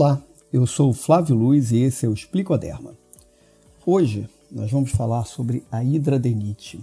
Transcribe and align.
Olá, 0.00 0.22
eu 0.52 0.64
sou 0.64 0.92
Flávio 0.92 1.34
Luiz 1.34 1.72
e 1.72 1.78
esse 1.78 2.06
é 2.06 2.08
o 2.08 2.12
Explicoderma. 2.12 2.96
Hoje 3.84 4.28
nós 4.48 4.70
vamos 4.70 4.92
falar 4.92 5.24
sobre 5.24 5.64
a 5.72 5.82
hidradenite. 5.82 6.78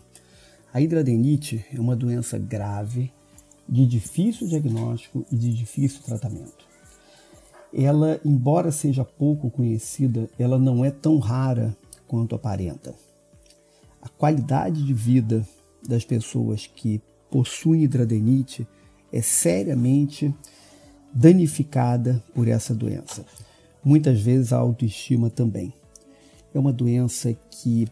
A 0.73 0.81
hidradenite 0.81 1.65
é 1.73 1.79
uma 1.79 1.95
doença 1.95 2.37
grave, 2.37 3.13
de 3.69 3.85
difícil 3.85 4.49
diagnóstico 4.49 5.25
e 5.31 5.37
de 5.37 5.53
difícil 5.53 6.01
tratamento. 6.03 6.67
Ela, 7.73 8.19
embora 8.25 8.69
seja 8.69 9.05
pouco 9.05 9.49
conhecida, 9.49 10.29
ela 10.37 10.59
não 10.59 10.83
é 10.83 10.91
tão 10.91 11.17
rara 11.17 11.73
quanto 12.09 12.35
aparenta. 12.35 12.93
A 14.01 14.09
qualidade 14.09 14.83
de 14.83 14.93
vida 14.93 15.47
das 15.87 16.03
pessoas 16.03 16.67
que 16.67 17.01
possuem 17.31 17.85
hidradenite 17.85 18.67
é 19.09 19.21
seriamente 19.21 20.35
danificada 21.15 22.21
por 22.33 22.49
essa 22.49 22.75
doença. 22.75 23.25
Muitas 23.81 24.19
vezes 24.19 24.51
a 24.51 24.57
autoestima 24.57 25.29
também. 25.29 25.73
É 26.53 26.59
uma 26.59 26.73
doença 26.73 27.33
que 27.49 27.87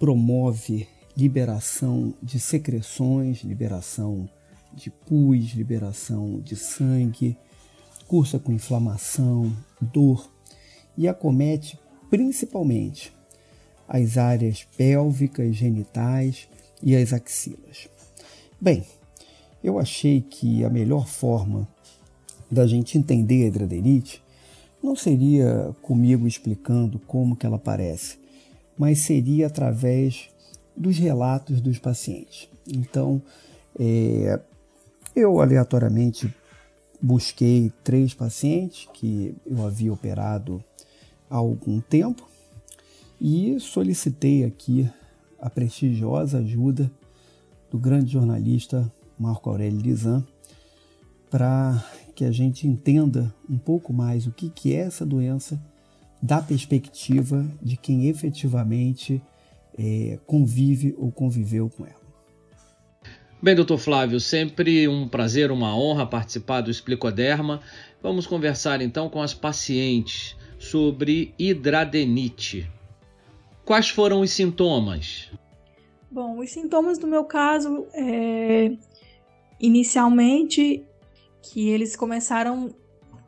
promove 0.00 0.88
liberação 1.16 2.12
de 2.20 2.40
secreções, 2.40 3.42
liberação 3.44 4.28
de 4.72 4.90
pus, 4.90 5.52
liberação 5.52 6.40
de 6.40 6.56
sangue, 6.56 7.36
cursa 8.08 8.38
com 8.38 8.52
inflamação, 8.52 9.56
dor 9.80 10.28
e 10.98 11.06
acomete 11.06 11.78
principalmente 12.10 13.12
as 13.86 14.18
áreas 14.18 14.66
pélvicas, 14.76 15.54
genitais 15.54 16.48
e 16.82 16.96
as 16.96 17.12
axilas. 17.12 17.88
Bem, 18.60 18.84
eu 19.62 19.78
achei 19.78 20.20
que 20.20 20.64
a 20.64 20.70
melhor 20.70 21.06
forma 21.06 21.68
da 22.50 22.66
gente 22.66 22.98
entender 22.98 23.44
a 23.44 23.48
hidradenite 23.48 24.22
não 24.82 24.94
seria 24.94 25.74
comigo 25.80 26.26
explicando 26.26 26.98
como 26.98 27.36
que 27.36 27.46
ela 27.46 27.56
aparece, 27.56 28.18
mas 28.76 29.00
seria 29.00 29.46
através 29.46 30.28
dos 30.76 30.98
relatos 30.98 31.60
dos 31.60 31.78
pacientes. 31.78 32.48
Então, 32.68 33.22
é, 33.78 34.38
eu 35.16 35.40
aleatoriamente 35.40 36.32
busquei 37.00 37.72
três 37.82 38.12
pacientes 38.12 38.88
que 38.92 39.34
eu 39.46 39.64
havia 39.64 39.92
operado 39.92 40.62
há 41.30 41.36
algum 41.36 41.80
tempo 41.80 42.28
e 43.20 43.58
solicitei 43.60 44.44
aqui 44.44 44.90
a 45.40 45.48
prestigiosa 45.48 46.38
ajuda 46.38 46.90
do 47.70 47.78
grande 47.78 48.12
jornalista 48.12 48.90
Marco 49.18 49.50
Aurélio 49.50 49.80
Lisan 49.80 50.24
para 51.30 51.84
que 52.14 52.24
a 52.24 52.30
gente 52.30 52.66
entenda 52.66 53.34
um 53.48 53.58
pouco 53.58 53.92
mais 53.92 54.26
o 54.26 54.32
que, 54.32 54.48
que 54.48 54.74
é 54.74 54.80
essa 54.80 55.04
doença 55.04 55.60
da 56.22 56.40
perspectiva 56.40 57.46
de 57.60 57.76
quem 57.76 58.08
efetivamente 58.08 59.20
é, 59.78 60.18
convive 60.26 60.94
ou 60.96 61.10
conviveu 61.10 61.68
com 61.68 61.84
ela. 61.84 62.04
Bem, 63.42 63.54
doutor 63.54 63.76
Flávio, 63.76 64.18
sempre 64.18 64.88
um 64.88 65.06
prazer, 65.06 65.50
uma 65.50 65.76
honra 65.76 66.06
participar 66.06 66.62
do 66.62 66.70
Explicoderma. 66.70 67.60
Vamos 68.02 68.26
conversar 68.26 68.80
então 68.80 69.10
com 69.10 69.20
as 69.20 69.34
pacientes 69.34 70.34
sobre 70.58 71.34
hidradenite. 71.38 72.70
Quais 73.64 73.90
foram 73.90 74.20
os 74.20 74.30
sintomas? 74.30 75.30
Bom, 76.10 76.38
os 76.38 76.50
sintomas 76.50 76.96
do 76.96 77.06
meu 77.06 77.24
caso, 77.24 77.86
é, 77.92 78.72
inicialmente 79.60 80.82
que 81.44 81.68
eles 81.68 81.94
começaram 81.94 82.74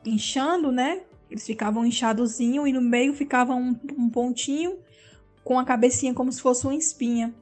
inchando, 0.04 0.72
né? 0.72 1.02
Eles 1.30 1.44
ficavam 1.44 1.84
inchadozinho 1.84 2.66
e 2.66 2.72
no 2.72 2.80
meio 2.80 3.12
ficava 3.12 3.54
um, 3.54 3.76
um 3.96 4.08
pontinho 4.08 4.78
com 5.44 5.58
a 5.58 5.64
cabecinha 5.64 6.14
como 6.14 6.32
se 6.32 6.40
fosse 6.40 6.64
uma 6.64 6.74
espinha. 6.74 7.34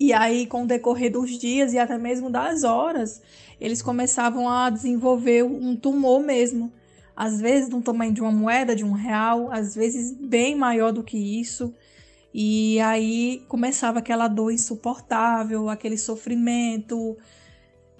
E 0.00 0.12
aí, 0.12 0.46
com 0.46 0.64
o 0.64 0.66
decorrer 0.66 1.12
dos 1.12 1.38
dias 1.38 1.72
e 1.72 1.78
até 1.78 1.98
mesmo 1.98 2.30
das 2.30 2.64
horas, 2.64 3.20
eles 3.60 3.82
começavam 3.82 4.48
a 4.48 4.70
desenvolver 4.70 5.44
um 5.44 5.76
tumor 5.76 6.20
mesmo. 6.22 6.72
Às 7.14 7.40
vezes 7.40 7.68
do 7.68 7.80
tamanho 7.82 8.12
de 8.12 8.22
uma 8.22 8.32
moeda, 8.32 8.74
de 8.74 8.84
um 8.84 8.92
real, 8.92 9.52
às 9.52 9.74
vezes 9.74 10.12
bem 10.12 10.56
maior 10.56 10.92
do 10.92 11.04
que 11.04 11.18
isso. 11.18 11.74
E 12.32 12.80
aí 12.80 13.44
começava 13.48 13.98
aquela 13.98 14.26
dor 14.26 14.50
insuportável, 14.50 15.68
aquele 15.68 15.98
sofrimento, 15.98 17.16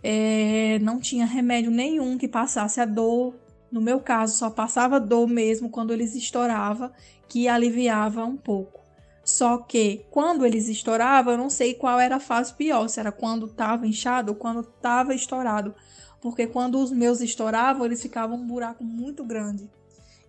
é, 0.03 0.79
não 0.81 0.99
tinha 0.99 1.25
remédio 1.25 1.71
nenhum 1.71 2.19
que 2.19 2.27
passasse 2.27 2.81
a 2.81 2.85
dor. 2.85 3.35
No 3.71 3.81
meu 3.81 4.01
caso, 4.01 4.37
só 4.37 4.51
passava 4.51 5.01
dor 5.01 5.27
mesmo 5.29 5.71
quando 5.71 5.93
eles 5.93 6.15
estouravam, 6.15 6.91
que 7.29 7.49
aliviava 7.49 8.25
um 8.25 8.37
pouco. 8.37 8.81
Só 9.25 9.59
que 9.59 10.05
quando 10.11 10.45
eles 10.45 10.69
estouravam, 10.69 11.33
eu 11.33 11.39
não 11.39 11.49
sei 11.49 11.75
qual 11.75 12.01
era 12.01 12.17
a 12.17 12.21
fase 12.21 12.53
pior, 12.53 12.89
se 12.89 12.99
era 12.99 13.13
quando 13.13 13.47
estava 13.47 13.87
inchado 13.87 14.33
ou 14.33 14.37
quando 14.37 14.61
estava 14.61 15.15
estourado. 15.15 15.75
Porque 16.21 16.47
quando 16.47 16.79
os 16.79 16.91
meus 16.91 17.21
estouravam, 17.21 17.87
eles 17.87 18.03
ficavam 18.03 18.37
um 18.37 18.47
buraco 18.47 18.83
muito 18.83 19.25
grande. 19.25 19.71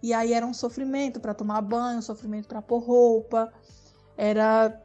E 0.02 0.14
aí 0.14 0.34
era 0.34 0.46
um 0.46 0.54
sofrimento 0.54 1.20
para 1.20 1.34
tomar 1.34 1.62
banho, 1.62 2.00
um 2.00 2.02
sofrimento 2.02 2.48
para 2.48 2.62
pôr 2.62 2.80
roupa. 2.80 3.52
Era 4.16 4.80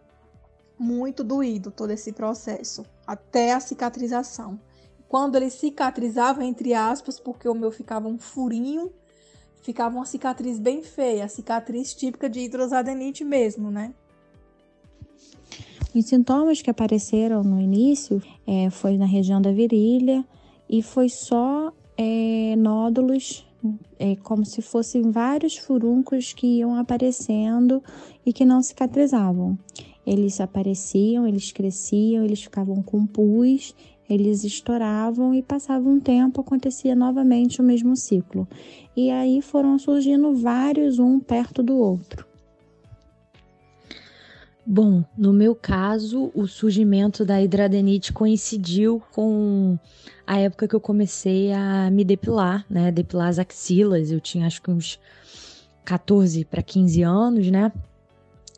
muito 0.79 1.23
doído 1.23 1.71
todo 1.71 1.91
esse 1.91 2.13
processo, 2.13 2.87
até 3.07 3.53
a 3.53 3.61
cicatrização. 3.61 4.59
Quando 5.09 5.37
ele 5.37 5.51
cicatrizava, 5.51 6.45
entre 6.45 6.75
aspas, 6.75 7.19
porque 7.19 7.49
o 7.49 7.55
meu 7.55 7.71
ficava 7.71 8.07
um 8.07 8.19
furinho, 8.19 8.91
ficava 9.63 9.97
uma 9.97 10.05
cicatriz 10.05 10.59
bem 10.59 10.83
feia, 10.83 11.25
a 11.25 11.29
cicatriz 11.29 11.95
típica 11.95 12.29
de 12.29 12.41
hidrosadenite 12.41 13.25
mesmo, 13.25 13.71
né? 13.71 13.95
Os 15.95 16.05
sintomas 16.05 16.61
que 16.61 16.71
apareceram 16.71 17.43
no 17.43 17.59
início 17.59 18.23
é, 18.47 18.69
foi 18.69 18.99
na 18.99 19.07
região 19.07 19.41
da 19.41 19.51
virilha 19.51 20.25
e 20.69 20.83
foi 20.83 21.09
só 21.09 21.73
é, 21.97 22.55
nódulos, 22.57 23.47
é, 23.99 24.15
como 24.17 24.45
se 24.45 24.61
fossem 24.61 25.11
vários 25.11 25.57
furuncos 25.57 26.35
que 26.35 26.59
iam 26.59 26.75
aparecendo 26.75 27.83
e 28.25 28.33
que 28.33 28.45
não 28.45 28.63
cicatrizavam. 28.63 29.59
Eles 30.07 30.41
apareciam, 30.41 31.27
eles 31.27 31.51
cresciam, 31.51 32.25
eles 32.25 32.43
ficavam 32.43 32.83
com 32.83 33.07
pus 33.07 33.75
eles 34.09 34.45
estouravam 34.45 35.35
e 35.35 35.43
passava 35.43 35.89
um 35.89 36.01
tempo, 36.01 36.41
acontecia 36.41 36.95
novamente 36.97 37.61
o 37.61 37.65
mesmo 37.65 37.95
ciclo. 37.95 38.49
E 38.97 39.11
aí 39.11 39.43
foram 39.43 39.79
surgindo 39.79 40.35
vários, 40.35 40.99
um 40.99 41.21
perto 41.21 41.63
do 41.63 41.77
outro. 41.77 42.27
Bom, 44.71 45.03
no 45.17 45.33
meu 45.33 45.55
caso, 45.55 46.31
o 46.35 46.47
surgimento 46.47 47.25
da 47.25 47.41
hidradenite 47.41 48.13
coincidiu 48.13 49.03
com 49.13 49.79
a 50.27 50.39
época 50.39 50.69
que 50.69 50.77
eu 50.77 50.81
comecei 50.81 51.53
a 51.53 51.91
me 51.91 52.05
depilar, 52.05 52.67
né? 52.69 52.93
Depilar 52.93 53.29
as 53.29 53.39
axilas. 53.39 54.11
Eu 54.11 54.21
tinha 54.21 54.47
acho 54.47 54.61
que 54.61 54.71
uns 54.71 55.01
14 55.87 56.45
para 56.45 56.63
15 56.63 57.03
anos, 57.03 57.51
né? 57.51 57.73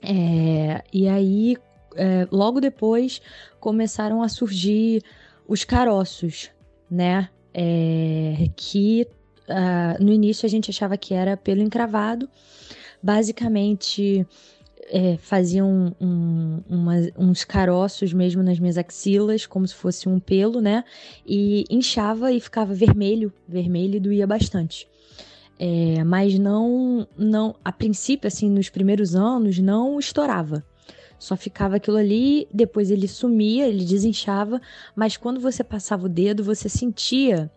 É, 0.02 0.82
e 0.92 1.06
aí, 1.06 1.56
é, 1.94 2.26
logo 2.32 2.60
depois, 2.60 3.22
começaram 3.60 4.20
a 4.20 4.28
surgir 4.28 5.04
os 5.50 5.64
caroços, 5.64 6.48
né? 6.88 7.28
É, 7.52 8.48
que 8.54 9.04
uh, 9.48 10.02
no 10.02 10.12
início 10.12 10.46
a 10.46 10.48
gente 10.48 10.70
achava 10.70 10.96
que 10.96 11.12
era 11.12 11.36
pelo 11.36 11.60
encravado. 11.60 12.28
Basicamente, 13.02 14.24
é, 14.88 15.16
faziam 15.16 15.92
um, 16.00 16.62
uma, 16.68 16.94
uns 17.18 17.42
caroços 17.42 18.12
mesmo 18.12 18.44
nas 18.44 18.60
minhas 18.60 18.78
axilas, 18.78 19.44
como 19.44 19.66
se 19.66 19.74
fosse 19.74 20.08
um 20.08 20.20
pelo, 20.20 20.60
né? 20.60 20.84
E 21.26 21.64
inchava 21.68 22.30
e 22.30 22.38
ficava 22.38 22.72
vermelho, 22.72 23.32
vermelho 23.48 23.96
e 23.96 24.00
doía 24.00 24.28
bastante. 24.28 24.86
É, 25.58 26.04
mas 26.04 26.38
não, 26.38 27.08
não, 27.18 27.56
a 27.64 27.72
princípio, 27.72 28.28
assim, 28.28 28.48
nos 28.48 28.70
primeiros 28.70 29.16
anos, 29.16 29.58
não 29.58 29.98
estourava. 29.98 30.64
Só 31.20 31.36
ficava 31.36 31.76
aquilo 31.76 31.98
ali, 31.98 32.48
depois 32.50 32.90
ele 32.90 33.06
sumia, 33.06 33.68
ele 33.68 33.84
desinchava, 33.84 34.58
mas 34.96 35.18
quando 35.18 35.38
você 35.38 35.62
passava 35.62 36.06
o 36.06 36.08
dedo, 36.08 36.42
você 36.42 36.66
sentia 36.66 37.50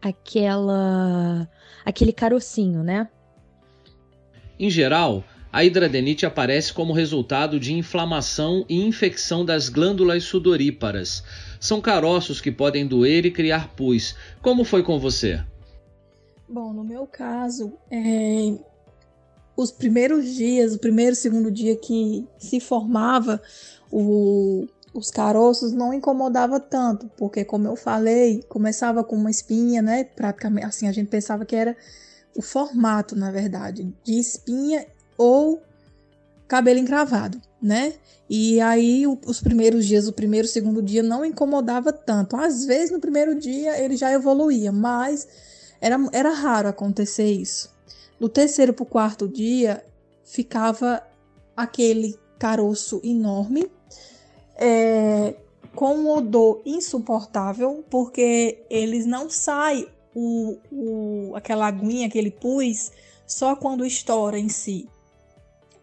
aquela 0.00 1.46
aquele 1.84 2.10
carocinho, 2.10 2.82
né? 2.82 3.06
Em 4.58 4.70
geral, 4.70 5.22
a 5.52 5.62
hidradenite 5.62 6.24
aparece 6.24 6.72
como 6.72 6.94
resultado 6.94 7.60
de 7.60 7.74
inflamação 7.74 8.64
e 8.66 8.82
infecção 8.82 9.44
das 9.44 9.68
glândulas 9.68 10.24
sudoríparas. 10.24 11.22
São 11.60 11.82
caroços 11.82 12.40
que 12.40 12.50
podem 12.50 12.86
doer 12.86 13.26
e 13.26 13.30
criar 13.30 13.74
pus. 13.76 14.16
Como 14.40 14.64
foi 14.64 14.82
com 14.82 14.98
você? 14.98 15.44
Bom, 16.48 16.72
no 16.72 16.82
meu 16.82 17.06
caso, 17.06 17.74
é, 17.90 18.54
os 19.56 19.72
primeiros 19.72 20.26
dias, 20.34 20.74
o 20.74 20.78
primeiro, 20.78 21.16
segundo 21.16 21.50
dia 21.50 21.74
que 21.76 22.26
se 22.38 22.60
formava 22.60 23.40
o, 23.90 24.66
os 24.92 25.10
caroços 25.10 25.72
não 25.72 25.94
incomodava 25.94 26.60
tanto, 26.60 27.10
porque 27.16 27.44
como 27.44 27.66
eu 27.66 27.76
falei, 27.76 28.42
começava 28.48 29.02
com 29.02 29.16
uma 29.16 29.30
espinha, 29.30 29.80
né? 29.80 30.04
Praticamente 30.04 30.66
assim, 30.66 30.88
a 30.88 30.92
gente 30.92 31.08
pensava 31.08 31.44
que 31.44 31.56
era 31.56 31.76
o 32.36 32.42
formato, 32.42 33.16
na 33.16 33.30
verdade, 33.30 33.90
de 34.04 34.18
espinha 34.18 34.86
ou 35.16 35.62
cabelo 36.46 36.78
encravado, 36.78 37.40
né? 37.60 37.94
E 38.28 38.60
aí 38.60 39.06
os 39.06 39.40
primeiros 39.40 39.86
dias, 39.86 40.06
o 40.06 40.12
primeiro, 40.12 40.46
segundo 40.46 40.82
dia 40.82 41.02
não 41.02 41.24
incomodava 41.24 41.92
tanto. 41.92 42.36
Às 42.36 42.64
vezes 42.64 42.90
no 42.90 43.00
primeiro 43.00 43.38
dia 43.38 43.78
ele 43.82 43.96
já 43.96 44.12
evoluía, 44.12 44.70
mas 44.70 45.26
era, 45.80 45.96
era 46.12 46.30
raro 46.30 46.68
acontecer 46.68 47.30
isso. 47.30 47.75
No 48.18 48.28
terceiro 48.28 48.72
para 48.72 48.82
o 48.82 48.86
quarto 48.86 49.28
dia 49.28 49.84
ficava 50.24 51.02
aquele 51.56 52.18
caroço 52.38 53.00
enorme, 53.04 53.70
é, 54.56 55.34
com 55.74 55.94
um 55.94 56.10
odor 56.10 56.62
insuportável, 56.64 57.84
porque 57.90 58.64
eles 58.70 59.04
não 59.04 59.28
saem 59.28 59.86
o, 60.14 60.58
o, 60.72 61.36
aquela 61.36 61.66
aguinha, 61.66 62.06
aquele 62.06 62.30
pus, 62.30 62.90
só 63.26 63.54
quando 63.54 63.84
estoura 63.84 64.38
em 64.38 64.48
si. 64.48 64.88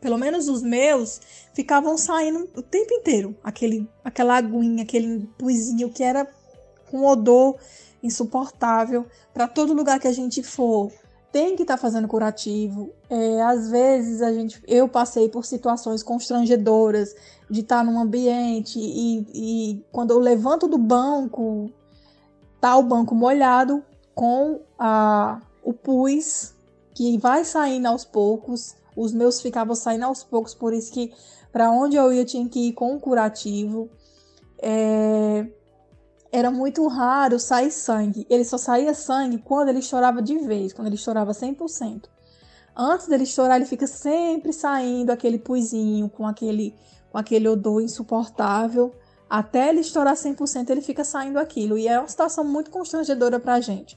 Pelo 0.01 0.17
menos 0.17 0.49
os 0.49 0.61
meus 0.61 1.21
ficavam 1.53 1.97
saindo 1.97 2.49
o 2.55 2.61
tempo 2.61 2.93
inteiro, 2.93 3.37
aquele, 3.43 3.87
aquela 4.03 4.35
aguinha, 4.35 4.83
aquele 4.83 5.29
puzinho 5.37 5.89
que 5.89 6.03
era 6.03 6.27
com 6.89 7.05
odor 7.05 7.57
insuportável 8.01 9.05
para 9.33 9.47
todo 9.47 9.73
lugar 9.73 9.99
que 9.99 10.07
a 10.07 10.11
gente 10.11 10.43
for 10.43 10.91
tem 11.33 11.55
que 11.55 11.63
estar 11.63 11.77
tá 11.77 11.81
fazendo 11.81 12.07
curativo. 12.07 12.91
É, 13.09 13.41
às 13.41 13.69
vezes 13.71 14.21
a 14.21 14.31
gente, 14.31 14.61
eu 14.67 14.87
passei 14.87 15.27
por 15.27 15.43
situações 15.43 16.03
constrangedoras 16.03 17.15
de 17.49 17.61
estar 17.61 17.79
tá 17.79 17.83
num 17.83 17.99
ambiente 17.99 18.79
e, 18.79 19.25
e 19.33 19.85
quando 19.91 20.11
eu 20.11 20.19
levanto 20.19 20.67
do 20.67 20.77
banco, 20.77 21.71
tá 22.61 22.77
o 22.77 22.83
banco 22.83 23.15
molhado 23.15 23.83
com 24.13 24.61
a, 24.77 25.41
o 25.63 25.73
pus 25.73 26.53
que 26.93 27.17
vai 27.17 27.43
saindo 27.43 27.87
aos 27.87 28.05
poucos. 28.05 28.75
Os 28.95 29.11
meus 29.11 29.41
ficavam 29.41 29.75
saindo 29.75 30.05
aos 30.05 30.23
poucos, 30.23 30.53
por 30.53 30.71
isso 30.71 30.93
que 30.93 31.11
para 31.51 31.71
onde 31.71 31.95
eu 31.95 32.13
ia 32.13 32.23
tinha 32.23 32.47
que 32.47 32.69
ir 32.69 32.73
com 32.73 32.93
um 32.93 32.99
curativo. 32.99 33.89
É, 34.61 35.47
era 36.33 36.49
muito 36.49 36.87
raro 36.87 37.39
sair 37.39 37.69
sangue. 37.69 38.25
Ele 38.27 38.43
só 38.43 38.57
saía 38.57 38.95
sangue 38.95 39.37
quando 39.37 39.69
ele 39.69 39.77
estourava 39.77 40.19
de 40.19 40.35
vez, 40.39 40.73
quando 40.73 40.87
ele 40.87 40.95
estourava 40.95 41.31
100%. 41.31 42.05
Antes 42.75 43.07
dele 43.07 43.23
estourar, 43.23 43.57
ele 43.57 43.67
fica 43.67 43.85
sempre 43.85 44.51
saindo 44.51 45.11
aquele 45.11 45.37
puzinho 45.37 46.09
com 46.09 46.25
aquele, 46.25 46.73
com 47.11 47.19
aquele 47.19 47.47
odor 47.47 47.83
insuportável. 47.83 48.91
Até 49.29 49.69
ele 49.69 49.81
estourar 49.81 50.15
100%, 50.15 50.71
ele 50.71 50.81
fica 50.81 51.03
saindo 51.03 51.37
aquilo. 51.37 51.77
E 51.77 51.87
é 51.87 51.99
uma 51.99 52.07
situação 52.07 52.43
muito 52.43 52.71
constrangedora 52.71 53.39
para 53.39 53.53
a 53.53 53.61
gente. 53.61 53.95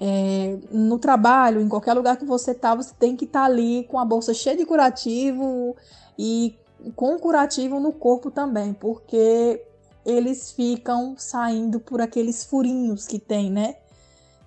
É, 0.00 0.56
no 0.70 1.00
trabalho, 1.00 1.60
em 1.60 1.68
qualquer 1.68 1.94
lugar 1.94 2.16
que 2.16 2.24
você 2.24 2.54
tá, 2.54 2.76
você 2.76 2.94
tem 2.96 3.16
que 3.16 3.24
estar 3.24 3.40
tá 3.40 3.46
ali 3.46 3.84
com 3.90 3.98
a 3.98 4.04
bolsa 4.04 4.32
cheia 4.32 4.56
de 4.56 4.64
curativo 4.64 5.76
e 6.16 6.56
com 6.94 7.18
curativo 7.18 7.80
no 7.80 7.92
corpo 7.92 8.30
também, 8.30 8.72
porque 8.72 9.64
eles 10.04 10.52
ficam 10.52 11.14
saindo 11.16 11.80
por 11.80 12.00
aqueles 12.00 12.44
furinhos 12.44 13.06
que 13.06 13.18
tem, 13.18 13.50
né? 13.50 13.76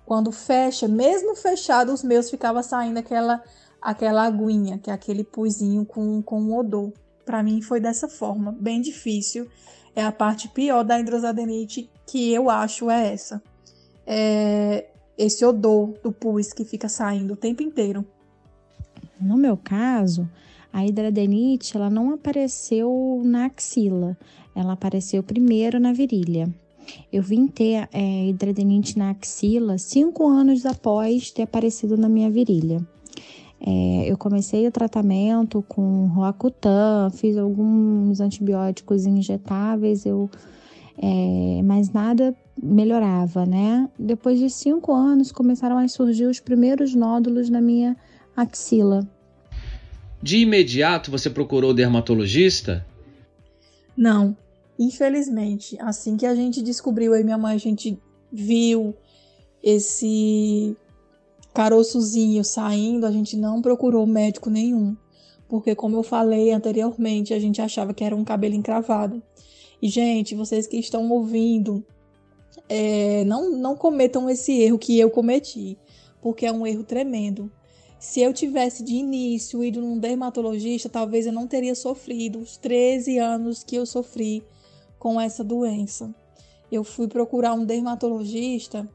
Quando 0.04 0.30
fecha, 0.30 0.86
mesmo 0.86 1.34
fechado, 1.34 1.92
os 1.92 2.02
meus 2.02 2.30
ficava 2.30 2.62
saindo 2.62 2.98
aquela 2.98 3.42
aquela 3.80 4.24
aguinha, 4.24 4.78
que 4.78 4.90
é 4.90 4.92
aquele 4.92 5.22
puzinho 5.22 5.84
com, 5.84 6.20
com 6.20 6.52
odor. 6.56 6.92
Para 7.24 7.42
mim 7.42 7.62
foi 7.62 7.80
dessa 7.80 8.08
forma, 8.08 8.52
bem 8.52 8.80
difícil. 8.80 9.48
É 9.94 10.02
a 10.02 10.12
parte 10.12 10.48
pior 10.48 10.82
da 10.82 10.98
hidrosadenite 10.98 11.88
que 12.06 12.32
eu 12.32 12.50
acho 12.50 12.90
é 12.90 13.12
essa. 13.12 13.42
É 14.06 14.86
esse 15.16 15.44
odor 15.44 15.94
do 16.02 16.12
pus 16.12 16.52
que 16.52 16.64
fica 16.64 16.88
saindo 16.88 17.34
o 17.34 17.36
tempo 17.36 17.62
inteiro. 17.62 18.04
No 19.20 19.36
meu 19.36 19.56
caso, 19.56 20.28
a 20.76 20.84
hidradenite 20.84 21.74
ela 21.74 21.88
não 21.88 22.12
apareceu 22.12 23.22
na 23.24 23.46
axila, 23.46 24.14
ela 24.54 24.74
apareceu 24.74 25.22
primeiro 25.22 25.80
na 25.80 25.90
virilha. 25.90 26.54
Eu 27.10 27.22
vim 27.22 27.46
ter 27.46 27.88
é, 27.90 28.26
hidradenite 28.26 28.98
na 28.98 29.08
axila 29.08 29.78
cinco 29.78 30.28
anos 30.28 30.66
após 30.66 31.30
ter 31.30 31.44
aparecido 31.44 31.96
na 31.96 32.10
minha 32.10 32.30
virilha. 32.30 32.86
É, 33.58 34.04
eu 34.06 34.18
comecei 34.18 34.68
o 34.68 34.70
tratamento 34.70 35.64
com 35.66 36.08
Roacutan, 36.08 37.08
fiz 37.10 37.38
alguns 37.38 38.20
antibióticos 38.20 39.06
injetáveis, 39.06 40.04
eu, 40.04 40.28
é, 40.98 41.62
mas 41.64 41.90
nada 41.90 42.36
melhorava, 42.62 43.46
né? 43.46 43.88
Depois 43.98 44.38
de 44.38 44.50
cinco 44.50 44.92
anos 44.92 45.32
começaram 45.32 45.78
a 45.78 45.88
surgir 45.88 46.26
os 46.26 46.38
primeiros 46.38 46.94
nódulos 46.94 47.48
na 47.48 47.62
minha 47.62 47.96
axila. 48.36 49.08
De 50.22 50.38
imediato 50.38 51.10
você 51.10 51.30
procurou 51.30 51.70
o 51.70 51.74
dermatologista? 51.74 52.84
Não, 53.96 54.36
Infelizmente, 54.78 55.76
assim 55.80 56.16
que 56.16 56.26
a 56.26 56.34
gente 56.34 56.60
descobriu, 56.62 57.14
aí 57.14 57.24
minha 57.24 57.38
mãe, 57.38 57.54
a 57.54 57.58
gente 57.58 57.98
viu 58.30 58.94
esse 59.62 60.76
caroçozinho 61.54 62.44
saindo, 62.44 63.06
a 63.06 63.10
gente 63.10 63.36
não 63.36 63.62
procurou 63.62 64.06
médico 64.06 64.50
nenhum. 64.50 64.94
Porque, 65.48 65.74
como 65.74 65.96
eu 65.96 66.02
falei 66.02 66.52
anteriormente, 66.52 67.32
a 67.32 67.38
gente 67.38 67.62
achava 67.62 67.94
que 67.94 68.04
era 68.04 68.14
um 68.14 68.24
cabelo 68.24 68.54
encravado. 68.54 69.22
E, 69.80 69.88
gente, 69.88 70.34
vocês 70.34 70.66
que 70.66 70.76
estão 70.76 71.08
ouvindo, 71.10 71.84
é, 72.68 73.24
não, 73.24 73.52
não 73.52 73.76
cometam 73.76 74.28
esse 74.28 74.60
erro 74.60 74.78
que 74.78 74.98
eu 74.98 75.08
cometi, 75.08 75.78
porque 76.20 76.44
é 76.44 76.52
um 76.52 76.66
erro 76.66 76.84
tremendo. 76.84 77.50
Se 77.98 78.20
eu 78.20 78.32
tivesse 78.32 78.82
de 78.82 78.94
início 78.94 79.64
ido 79.64 79.80
num 79.80 79.98
dermatologista, 79.98 80.88
talvez 80.88 81.26
eu 81.26 81.32
não 81.32 81.46
teria 81.46 81.74
sofrido 81.74 82.38
os 82.38 82.56
13 82.56 83.18
anos 83.18 83.64
que 83.64 83.76
eu 83.76 83.86
sofri 83.86 84.44
com 84.98 85.20
essa 85.20 85.42
doença. 85.42 86.14
Eu 86.70 86.84
fui 86.84 87.08
procurar 87.08 87.54
um 87.54 87.64
dermatologista 87.64 88.88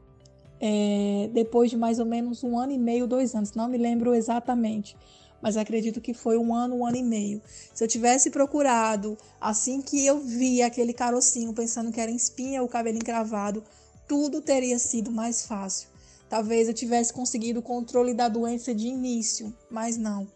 é, 0.60 1.28
depois 1.32 1.70
de 1.70 1.76
mais 1.76 1.98
ou 1.98 2.06
menos 2.06 2.44
um 2.44 2.56
ano 2.56 2.72
e 2.72 2.78
meio, 2.78 3.08
dois 3.08 3.34
anos, 3.34 3.52
não 3.52 3.68
me 3.68 3.76
lembro 3.76 4.14
exatamente, 4.14 4.96
mas 5.42 5.56
acredito 5.56 6.00
que 6.00 6.14
foi 6.14 6.38
um 6.38 6.54
ano, 6.54 6.76
um 6.76 6.86
ano 6.86 6.96
e 6.96 7.02
meio. 7.02 7.42
Se 7.74 7.82
eu 7.82 7.88
tivesse 7.88 8.30
procurado 8.30 9.18
assim 9.40 9.82
que 9.82 10.06
eu 10.06 10.20
vi 10.20 10.62
aquele 10.62 10.92
carocinho, 10.92 11.52
pensando 11.52 11.90
que 11.90 12.00
era 12.00 12.12
espinha 12.12 12.62
ou 12.62 12.68
cabelo 12.68 12.98
encravado, 12.98 13.64
tudo 14.06 14.40
teria 14.40 14.78
sido 14.78 15.10
mais 15.10 15.44
fácil. 15.44 15.91
Talvez 16.32 16.66
eu 16.66 16.72
tivesse 16.72 17.12
conseguido 17.12 17.60
o 17.60 17.62
controle 17.62 18.14
da 18.14 18.26
doença 18.26 18.74
de 18.74 18.86
início, 18.86 19.54
mas 19.70 19.98
não. 19.98 20.26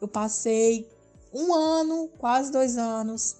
Eu 0.00 0.08
passei 0.08 0.88
um 1.30 1.52
ano, 1.52 2.08
quase 2.16 2.50
dois 2.50 2.78
anos, 2.78 3.36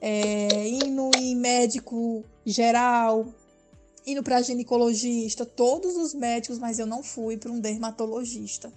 é, 0.00 0.66
indo 0.66 1.10
em 1.18 1.36
médico 1.36 2.24
geral, 2.46 3.28
indo 4.06 4.22
para 4.22 4.40
ginecologista, 4.40 5.44
todos 5.44 5.96
os 5.96 6.14
médicos, 6.14 6.58
mas 6.58 6.78
eu 6.78 6.86
não 6.86 7.02
fui 7.02 7.36
para 7.36 7.52
um 7.52 7.60
dermatologista. 7.60 8.72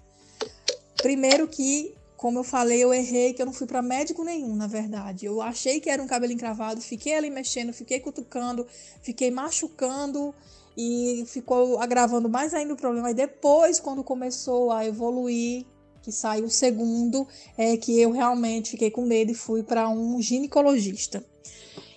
Primeiro 1.02 1.48
que, 1.48 1.96
como 2.18 2.40
eu 2.40 2.44
falei, 2.44 2.84
eu 2.84 2.94
errei 2.94 3.32
que 3.32 3.42
eu 3.42 3.46
não 3.46 3.54
fui 3.54 3.66
para 3.66 3.82
médico 3.82 4.25
nenhum, 4.25 4.58
na 4.58 4.68
verdade. 4.68 5.25
Eu 5.25 5.42
achei 5.42 5.80
que 5.80 5.90
era 5.90 6.04
um 6.04 6.08
cabelo 6.08 6.34
encravado, 6.34 6.82
fiquei 6.82 7.16
ali 7.16 7.30
mexendo, 7.30 7.72
fiquei 7.72 8.02
cutucando, 8.02 8.68
fiquei 9.02 9.32
machucando 9.32 10.36
e 10.77 11.24
ficou 11.27 11.80
agravando 11.80 12.30
mais 12.30 12.53
ainda 12.53 12.74
o 12.74 12.77
problema. 12.77 13.12
E 13.12 13.13
depois, 13.13 13.80
quando 13.80 14.03
começou 14.03 14.72
a 14.72 14.86
evoluir, 14.86 15.65
que 16.01 16.12
saiu 16.12 16.46
o 16.46 16.50
segundo, 16.50 17.27
é 17.58 17.77
que 17.77 18.00
eu 18.00 18.12
realmente 18.12 18.72
fiquei 18.72 18.92
com 18.92 19.06
medo 19.06 19.32
e 19.32 19.36
fui 19.36 19.63
para 19.63 19.88
um 19.89 20.22
ginecologista. 20.22 21.24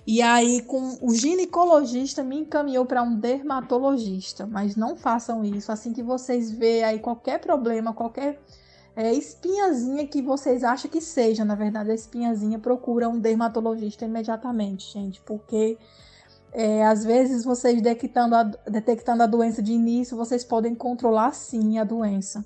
E 0.06 0.22
aí, 0.22 0.62
com 0.62 0.96
o 1.02 1.12
ginecologista 1.12 2.22
me 2.22 2.36
encaminhou 2.38 2.86
para 2.86 3.02
um 3.02 3.18
dermatologista. 3.18 4.46
Mas 4.46 4.76
não 4.76 4.94
façam 4.94 5.44
isso. 5.44 5.72
Assim 5.72 5.92
que 5.92 6.02
vocês 6.02 6.50
vê 6.50 6.84
aí 6.84 7.00
qualquer 7.00 7.40
problema, 7.40 7.92
qualquer 7.92 8.40
é, 8.94 9.12
espinhazinha 9.12 10.06
que 10.06 10.22
vocês 10.22 10.62
acham 10.62 10.88
que 10.88 11.00
seja, 11.00 11.44
na 11.44 11.56
verdade, 11.56 11.90
a 11.90 11.94
espinhazinha, 11.94 12.58
procura 12.60 13.08
um 13.08 13.18
dermatologista 13.18 14.04
imediatamente, 14.04 14.92
gente. 14.92 15.20
Porque 15.22 15.76
é, 16.58 16.86
às 16.86 17.04
vezes 17.04 17.44
vocês 17.44 17.82
detectando 17.82 18.34
a, 18.34 18.42
detectando 18.42 19.22
a 19.22 19.26
doença 19.26 19.62
de 19.62 19.72
início, 19.72 20.16
vocês 20.16 20.42
podem 20.42 20.74
controlar 20.74 21.32
sim 21.32 21.78
a 21.78 21.84
doença. 21.84 22.42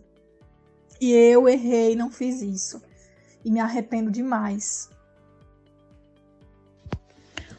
E 1.00 1.12
eu 1.12 1.48
errei, 1.48 1.94
não 1.94 2.10
fiz 2.10 2.42
isso. 2.42 2.82
E 3.44 3.52
me 3.52 3.60
arrependo 3.60 4.10
demais. 4.10 4.90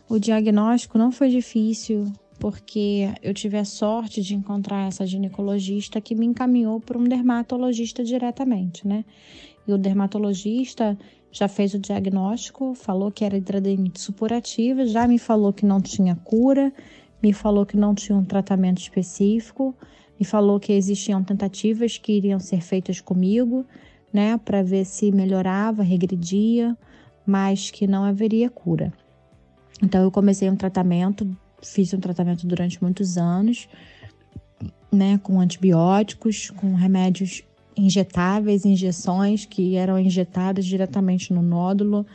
O 0.09 0.19
diagnóstico 0.19 0.97
não 0.97 1.09
foi 1.09 1.29
difícil, 1.29 2.11
porque 2.37 3.07
eu 3.23 3.33
tive 3.33 3.57
a 3.57 3.63
sorte 3.63 4.21
de 4.21 4.35
encontrar 4.35 4.89
essa 4.89 5.05
ginecologista 5.05 6.01
que 6.01 6.13
me 6.13 6.25
encaminhou 6.25 6.81
para 6.81 6.97
um 6.97 7.05
dermatologista 7.05 8.03
diretamente, 8.03 8.85
né? 8.85 9.05
E 9.65 9.71
o 9.71 9.77
dermatologista 9.77 10.97
já 11.31 11.47
fez 11.47 11.73
o 11.73 11.79
diagnóstico, 11.79 12.73
falou 12.75 13.11
que 13.11 13.23
era 13.23 13.37
hidradenite 13.37 13.99
supurativa, 13.99 14.85
já 14.85 15.07
me 15.07 15.17
falou 15.17 15.53
que 15.53 15.65
não 15.65 15.79
tinha 15.79 16.15
cura, 16.15 16.73
me 17.23 17.31
falou 17.31 17.65
que 17.65 17.77
não 17.77 17.95
tinha 17.95 18.17
um 18.17 18.25
tratamento 18.25 18.79
específico, 18.79 19.75
e 20.19 20.25
falou 20.25 20.59
que 20.59 20.71
existiam 20.71 21.23
tentativas 21.23 21.97
que 21.97 22.11
iriam 22.11 22.39
ser 22.39 22.61
feitas 22.61 23.01
comigo, 23.01 23.65
né, 24.13 24.37
para 24.37 24.61
ver 24.61 24.85
se 24.85 25.11
melhorava, 25.11 25.81
regredia, 25.81 26.77
mas 27.25 27.71
que 27.71 27.87
não 27.87 28.03
haveria 28.03 28.49
cura. 28.49 28.93
Então 29.81 30.03
eu 30.03 30.11
comecei 30.11 30.47
um 30.47 30.55
tratamento, 30.55 31.27
fiz 31.63 31.91
um 31.93 31.99
tratamento 31.99 32.45
durante 32.45 32.81
muitos 32.83 33.17
anos, 33.17 33.67
né, 34.91 35.17
com 35.23 35.39
antibióticos, 35.39 36.51
com 36.51 36.75
remédios 36.75 37.43
injetáveis, 37.81 38.65
injeções 38.65 39.45
que 39.45 39.75
eram 39.75 39.97
injetadas 39.99 40.65
diretamente 40.65 41.33
no 41.33 41.41
nódulo. 41.41 42.05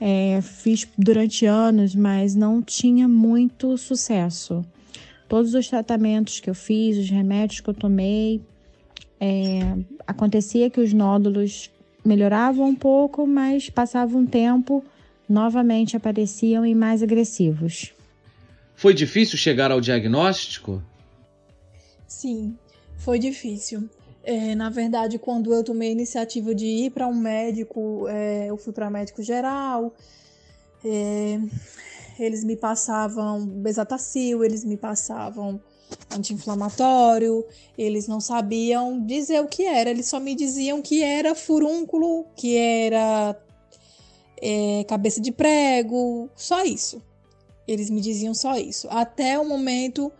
É, 0.00 0.40
fiz 0.42 0.86
durante 0.96 1.46
anos, 1.46 1.94
mas 1.94 2.34
não 2.34 2.62
tinha 2.62 3.08
muito 3.08 3.76
sucesso. 3.76 4.64
Todos 5.28 5.54
os 5.54 5.68
tratamentos 5.68 6.40
que 6.40 6.48
eu 6.48 6.54
fiz, 6.54 6.96
os 6.96 7.10
remédios 7.10 7.60
que 7.60 7.68
eu 7.68 7.74
tomei, 7.74 8.40
é, 9.20 9.60
acontecia 10.06 10.70
que 10.70 10.80
os 10.80 10.92
nódulos 10.92 11.70
melhoravam 12.04 12.68
um 12.68 12.74
pouco, 12.74 13.26
mas 13.26 13.68
passava 13.68 14.16
um 14.16 14.24
tempo, 14.24 14.84
novamente 15.28 15.96
apareciam 15.96 16.64
e 16.64 16.74
mais 16.74 17.02
agressivos. 17.02 17.92
Foi 18.74 18.94
difícil 18.94 19.36
chegar 19.36 19.72
ao 19.72 19.80
diagnóstico? 19.80 20.82
Sim, 22.06 22.56
foi 22.96 23.18
difícil. 23.18 23.88
É, 24.30 24.54
na 24.54 24.68
verdade, 24.68 25.18
quando 25.18 25.54
eu 25.54 25.64
tomei 25.64 25.88
a 25.88 25.92
iniciativa 25.92 26.54
de 26.54 26.66
ir 26.66 26.90
para 26.90 27.08
um 27.08 27.14
médico, 27.14 28.06
é, 28.08 28.50
eu 28.50 28.58
fui 28.58 28.74
para 28.74 28.90
médico 28.90 29.22
geral. 29.22 29.94
É, 30.84 31.40
eles 32.18 32.44
me 32.44 32.54
passavam 32.54 33.46
besatacil, 33.46 34.44
eles 34.44 34.66
me 34.66 34.76
passavam 34.76 35.58
anti-inflamatório, 36.14 37.42
eles 37.78 38.06
não 38.06 38.20
sabiam 38.20 39.02
dizer 39.02 39.40
o 39.40 39.48
que 39.48 39.64
era, 39.64 39.88
eles 39.88 40.04
só 40.04 40.20
me 40.20 40.34
diziam 40.34 40.82
que 40.82 41.02
era 41.02 41.34
furúnculo, 41.34 42.26
que 42.36 42.54
era 42.54 43.34
é, 44.42 44.84
cabeça 44.84 45.22
de 45.22 45.32
prego, 45.32 46.28
só 46.36 46.62
isso. 46.66 47.00
Eles 47.66 47.88
me 47.88 48.02
diziam 48.02 48.34
só 48.34 48.58
isso. 48.58 48.88
Até 48.90 49.38
o 49.38 49.48
momento 49.48 50.12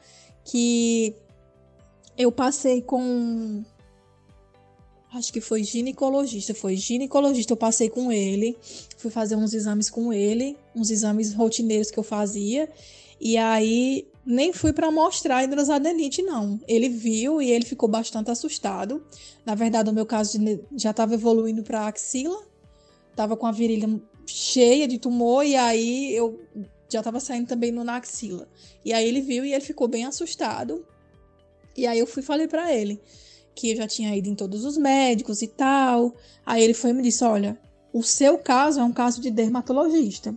que 0.47 1.15
eu 2.17 2.33
passei 2.33 2.81
com. 2.81 3.63
Acho 5.13 5.33
que 5.33 5.41
foi 5.41 5.65
ginecologista. 5.65 6.55
Foi 6.55 6.77
ginecologista. 6.77 7.53
Eu 7.53 7.57
passei 7.57 7.89
com 7.89 8.13
ele. 8.13 8.57
Fui 8.97 9.11
fazer 9.11 9.37
uns 9.37 9.55
exames 9.55 9.89
com 9.89 10.13
ele. 10.13 10.57
Uns 10.75 10.91
exames 10.91 11.33
rotineiros 11.33 11.91
que 11.91 11.99
eu 11.99 12.03
fazia. 12.03 12.69
E 13.21 13.37
aí 13.37 14.07
nem 14.25 14.53
fui 14.53 14.73
para 14.73 14.91
mostrar 14.91 15.39
a 15.39 15.45
hidrosadenite, 15.45 16.23
não. 16.23 16.61
Ele 16.69 16.89
viu 16.89 17.41
e 17.41 17.51
ele 17.51 17.65
ficou 17.65 17.89
bastante 17.89 18.31
assustado. 18.31 19.03
Na 19.45 19.55
verdade, 19.55 19.89
o 19.91 19.93
meu 19.93 20.05
caso 20.05 20.39
já 20.77 20.91
estava 20.91 21.15
evoluindo 21.15 21.63
para 21.63 21.87
axila, 21.87 22.45
estava 23.11 23.37
com 23.37 23.47
a 23.47 23.53
virilha 23.53 23.89
cheia 24.27 24.87
de 24.87 24.99
tumor 24.99 25.45
e 25.45 25.57
aí 25.57 26.15
eu 26.15 26.39
já 26.89 27.01
estava 27.01 27.19
saindo 27.19 27.49
também 27.49 27.73
no 27.73 27.83
na 27.83 27.97
axila. 27.97 28.47
E 28.85 28.93
aí 28.93 29.09
ele 29.09 29.23
viu 29.23 29.45
e 29.45 29.55
ele 29.55 29.65
ficou 29.65 29.89
bem 29.89 30.05
assustado. 30.05 30.87
E 31.77 31.87
aí 31.87 31.99
eu 31.99 32.07
fui 32.07 32.23
falei 32.23 32.47
para 32.47 32.73
ele 32.73 33.01
que 33.59 33.73
eu 33.73 33.77
já 33.77 33.89
tinha 33.89 34.17
ido 34.17 34.29
em 34.29 34.37
todos 34.37 34.65
os 34.65 34.77
médicos 34.77 35.43
e 35.43 35.49
tal. 35.49 36.15
Aí 36.47 36.63
ele 36.63 36.75
foi 36.75 36.91
e 36.91 36.93
me 36.93 37.03
disse: 37.03 37.25
"Olha, 37.25 37.59
o 37.93 38.05
seu 38.05 38.39
caso 38.39 38.79
é 38.79 38.85
um 38.85 38.93
caso 38.93 39.21
de 39.21 39.31
dermatologista. 39.31 40.33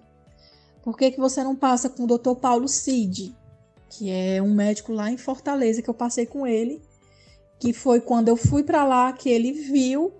Por 0.81 0.97
que, 0.97 1.11
que 1.11 1.19
você 1.19 1.43
não 1.43 1.55
passa 1.55 1.87
com 1.87 2.03
o 2.03 2.07
Dr. 2.07 2.33
Paulo 2.35 2.67
Cid, 2.67 3.35
que 3.87 4.09
é 4.09 4.41
um 4.41 4.51
médico 4.51 4.91
lá 4.91 5.11
em 5.11 5.17
Fortaleza 5.17 5.81
que 5.81 5.89
eu 5.89 5.93
passei 5.93 6.25
com 6.25 6.47
ele, 6.47 6.81
que 7.59 7.71
foi 7.71 8.01
quando 8.01 8.29
eu 8.29 8.35
fui 8.35 8.63
para 8.63 8.83
lá 8.83 9.13
que 9.13 9.29
ele 9.29 9.51
viu 9.51 10.11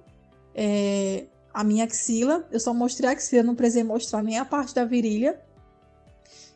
é, 0.53 1.25
a 1.51 1.63
minha 1.63 1.86
axila. 1.86 2.48
Eu 2.51 2.60
só 2.60 2.72
mostrei 2.72 3.10
a 3.10 3.13
axila, 3.13 3.41
não 3.41 3.55
precisei 3.55 3.84
mostrar 3.84 4.22
nem 4.22 4.38
a 4.38 4.46
parte 4.46 4.75
da 4.75 4.86
virilha. 4.86 5.41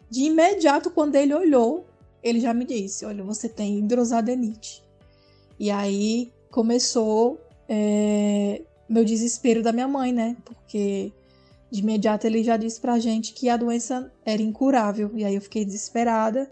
De 0.08 0.26
imediato, 0.26 0.92
quando 0.92 1.16
ele 1.16 1.34
olhou, 1.34 1.88
ele 2.22 2.40
já 2.40 2.54
me 2.54 2.66
disse: 2.66 3.04
Olha, 3.04 3.24
você 3.24 3.50
tem 3.50 3.80
hidrosadenite. 3.80 4.84
E 5.60 5.72
aí 5.72 6.35
começou 6.56 7.38
é, 7.68 8.62
meu 8.88 9.04
desespero 9.04 9.62
da 9.62 9.74
minha 9.74 9.90
mãe, 9.90 10.14
né? 10.14 10.38
Porque 10.46 11.12
de 11.70 11.82
imediato 11.82 12.26
ele 12.26 12.46
já 12.46 12.56
disse 12.56 12.80
pra 12.80 12.98
gente 12.98 13.34
que 13.34 13.50
a 13.50 13.58
doença 13.58 14.10
era 14.26 14.42
incurável. 14.42 15.12
E 15.14 15.26
aí 15.26 15.36
eu 15.36 15.42
fiquei 15.42 15.66
desesperada. 15.66 16.50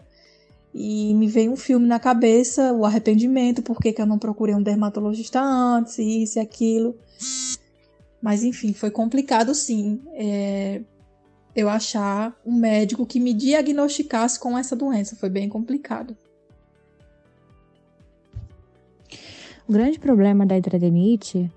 E 0.74 1.14
me 1.14 1.26
veio 1.26 1.50
um 1.52 1.56
filme 1.56 1.86
na 1.86 1.98
cabeça, 1.98 2.70
o 2.74 2.84
arrependimento, 2.84 3.62
por 3.62 3.78
que, 3.78 3.94
eu 3.96 4.04
não 4.04 4.18
procurei 4.18 4.54
um 4.54 4.62
dermatologista 4.62 5.40
antes, 5.40 5.98
isso 5.98 6.38
e 6.38 6.40
aquilo. 6.40 6.94
Mas 8.20 8.44
enfim, 8.44 8.74
foi 8.74 8.90
complicado 8.90 9.54
sim. 9.54 10.02
É, 10.12 10.82
eu 11.56 11.66
achar 11.70 12.38
um 12.44 12.52
médico 12.52 13.06
que 13.06 13.18
me 13.18 13.32
diagnosticasse 13.32 14.38
com 14.38 14.58
essa 14.58 14.76
doença. 14.76 15.16
Foi 15.16 15.30
bem 15.30 15.48
complicado. 15.48 16.14
O 19.66 19.72
grande 19.72 19.98
problema 19.98 20.44
da 20.44 20.58
hidradenite 20.58 21.50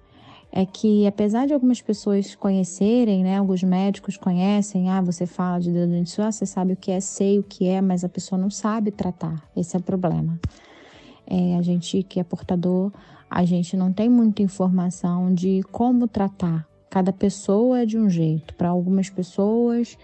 é 0.50 0.66
que 0.66 1.06
apesar 1.06 1.46
de 1.46 1.54
algumas 1.54 1.82
pessoas 1.82 2.36
conhecerem, 2.36 3.22
né, 3.22 3.38
alguns 3.38 3.62
médicos 3.64 4.16
conhecem, 4.16 4.90
ah, 4.90 5.02
você 5.02 5.26
fala 5.26 5.60
de 5.60 5.70
ah, 5.70 6.32
você 6.32 6.46
sabe 6.46 6.72
o 6.72 6.78
que 6.78 6.90
é, 6.90 7.02
sei 7.02 7.38
o 7.38 7.44
que 7.44 7.68
é, 7.68 7.82
mas 7.82 8.06
a 8.06 8.10
pessoa 8.10 8.40
não 8.40 8.50
sabe 8.50 8.92
tratar. 8.92 9.44
Esse 9.56 9.76
é 9.76 9.80
o 9.80 9.84
problema. 9.84 10.40
É, 11.26 11.58
a 11.58 11.62
gente 11.62 12.02
que 12.02 12.18
é 12.18 12.24
portador, 12.24 12.94
a 13.30 13.44
gente 13.44 13.76
não 13.76 13.92
tem 13.92 14.08
muita 14.08 14.42
informação 14.42 15.34
de 15.34 15.62
como 15.70 16.08
tratar. 16.08 16.66
Cada 16.90 17.12
pessoa 17.12 17.82
é 17.82 17.86
de 17.86 17.98
um 17.98 18.10
jeito. 18.10 18.54
Para 18.56 18.70
algumas 18.70 19.10
pessoas, 19.10 19.98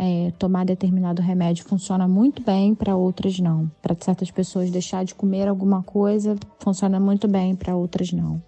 é, 0.00 0.30
tomar 0.38 0.64
determinado 0.64 1.20
remédio 1.20 1.64
funciona 1.64 2.06
muito 2.06 2.40
bem, 2.40 2.72
para 2.72 2.94
outras 2.94 3.40
não. 3.40 3.68
Para 3.82 3.96
certas 3.98 4.30
pessoas, 4.30 4.70
deixar 4.70 5.04
de 5.04 5.12
comer 5.12 5.48
alguma 5.48 5.82
coisa 5.82 6.36
funciona 6.60 7.00
muito 7.00 7.26
bem, 7.26 7.56
para 7.56 7.74
outras 7.74 8.12
não. 8.12 8.40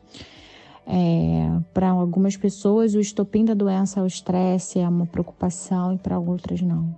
É, 0.87 1.51
para 1.75 1.91
algumas 1.91 2.37
pessoas, 2.37 2.95
o 2.95 3.01
estopim 3.01 3.45
da 3.45 3.53
doença 3.53 3.99
é 3.99 4.03
o 4.03 4.07
estresse, 4.07 4.79
é 4.79 4.89
uma 4.89 5.07
preocupação, 5.07 5.93
e 5.93 5.99
para 5.99 6.21
outras 6.21 6.63
não. 6.63 6.95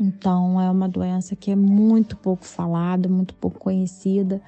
Então, 0.00 0.58
é 0.58 0.70
uma 0.70 0.88
doença 0.88 1.36
que 1.36 1.50
é 1.50 1.56
muito 1.56 2.16
pouco 2.16 2.46
falada, 2.46 3.06
muito 3.06 3.34
pouco 3.34 3.58
conhecida. 3.58 4.40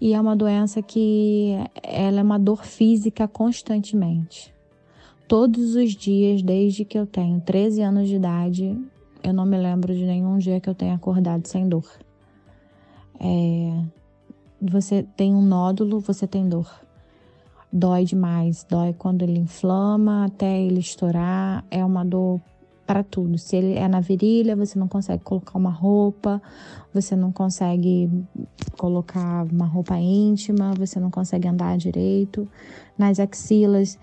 E 0.00 0.14
é 0.14 0.20
uma 0.20 0.36
doença 0.36 0.80
que 0.80 1.56
ela 1.82 2.20
é 2.20 2.22
uma 2.22 2.38
dor 2.38 2.64
física 2.64 3.26
constantemente. 3.26 4.54
Todos 5.32 5.76
os 5.76 5.92
dias, 5.92 6.42
desde 6.42 6.84
que 6.84 6.98
eu 6.98 7.06
tenho 7.06 7.40
13 7.40 7.80
anos 7.80 8.06
de 8.06 8.16
idade, 8.16 8.78
eu 9.24 9.32
não 9.32 9.46
me 9.46 9.56
lembro 9.56 9.94
de 9.94 10.04
nenhum 10.04 10.36
dia 10.36 10.60
que 10.60 10.68
eu 10.68 10.74
tenha 10.74 10.94
acordado 10.94 11.48
sem 11.48 11.66
dor. 11.66 11.86
É, 13.18 13.82
você 14.60 15.06
tem 15.16 15.34
um 15.34 15.40
nódulo, 15.40 16.00
você 16.00 16.26
tem 16.26 16.46
dor 16.46 16.70
dói 17.72 18.04
demais, 18.04 18.66
dói 18.68 18.92
quando 18.92 19.22
ele 19.22 19.38
inflama 19.38 20.26
até 20.26 20.60
ele 20.60 20.80
estourar, 20.80 21.64
é 21.70 21.82
uma 21.82 22.04
dor 22.04 22.38
para 22.86 23.02
tudo. 23.02 23.38
Se 23.38 23.56
ele 23.56 23.72
é 23.72 23.88
na 23.88 24.00
virilha, 24.00 24.54
você 24.54 24.78
não 24.78 24.86
consegue 24.86 25.24
colocar 25.24 25.56
uma 25.56 25.70
roupa, 25.70 26.42
você 26.92 27.16
não 27.16 27.32
consegue 27.32 28.10
colocar 28.76 29.46
uma 29.50 29.64
roupa 29.64 29.96
íntima, 29.96 30.74
você 30.74 31.00
não 31.00 31.10
consegue 31.10 31.48
andar 31.48 31.78
direito. 31.78 32.46
Nas 32.98 33.18
axilas, 33.18 33.98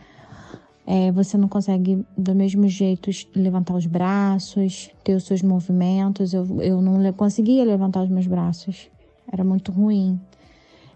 é, 0.92 1.12
você 1.12 1.38
não 1.38 1.48
consegue 1.48 2.04
do 2.18 2.34
mesmo 2.34 2.68
jeito 2.68 3.12
levantar 3.36 3.76
os 3.76 3.86
braços, 3.86 4.90
ter 5.04 5.14
os 5.14 5.24
seus 5.24 5.44
movimentos. 5.44 6.34
Eu, 6.34 6.64
eu 6.64 6.82
não 6.82 7.14
conseguia 7.14 7.64
levantar 7.64 8.02
os 8.02 8.10
meus 8.10 8.26
braços, 8.26 8.90
era 9.32 9.44
muito 9.44 9.72
ruim. 9.72 10.20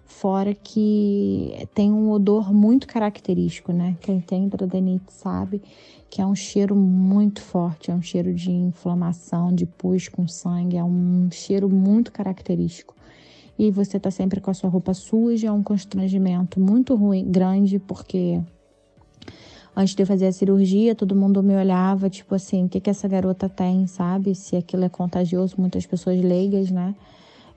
Fora 0.04 0.56
que 0.56 1.68
tem 1.76 1.92
um 1.94 2.10
odor 2.10 2.52
muito 2.52 2.88
característico, 2.88 3.72
né? 3.72 3.96
Quem 4.02 4.20
tem 4.20 4.46
hidrodenite 4.46 5.14
sabe 5.14 5.62
que 6.10 6.20
é 6.20 6.26
um 6.26 6.34
cheiro 6.34 6.76
muito 6.76 7.40
forte, 7.42 7.92
é 7.92 7.94
um 7.94 8.02
cheiro 8.02 8.34
de 8.34 8.50
inflamação, 8.50 9.54
de 9.54 9.68
pus 9.68 10.08
com 10.08 10.28
sangue, 10.28 10.76
é 10.76 10.84
um 10.84 11.30
cheiro 11.30 11.70
muito 11.70 12.12
característico. 12.12 12.96
E 13.60 13.70
você 13.70 14.00
tá 14.00 14.10
sempre 14.10 14.42
com 14.42 14.50
a 14.50 14.56
sua 14.56 14.72
roupa 14.72 14.96
suja, 14.96 15.50
é 15.50 15.52
um 15.52 15.62
constrangimento 15.62 16.60
muito 16.60 16.96
ruim, 16.96 17.30
grande, 17.30 17.78
porque 17.78 18.42
antes 19.76 19.96
de 19.96 20.04
eu 20.04 20.08
fazer 20.08 20.28
a 20.28 20.32
cirurgia, 20.32 20.96
todo 20.96 21.16
mundo 21.16 21.42
me 21.42 21.56
olhava, 21.56 22.10
tipo 22.10 22.36
assim, 22.36 22.66
o 22.66 22.70
que 22.70 22.80
que 22.80 22.90
essa 22.90 23.08
garota 23.08 23.50
tem, 23.50 23.88
sabe? 23.88 24.36
Se 24.36 24.56
aquilo 24.56 24.84
é 24.84 24.90
contagioso, 24.90 25.56
muitas 25.58 25.86
pessoas 25.86 26.22
leigas, 26.22 26.72
né? 26.72 26.96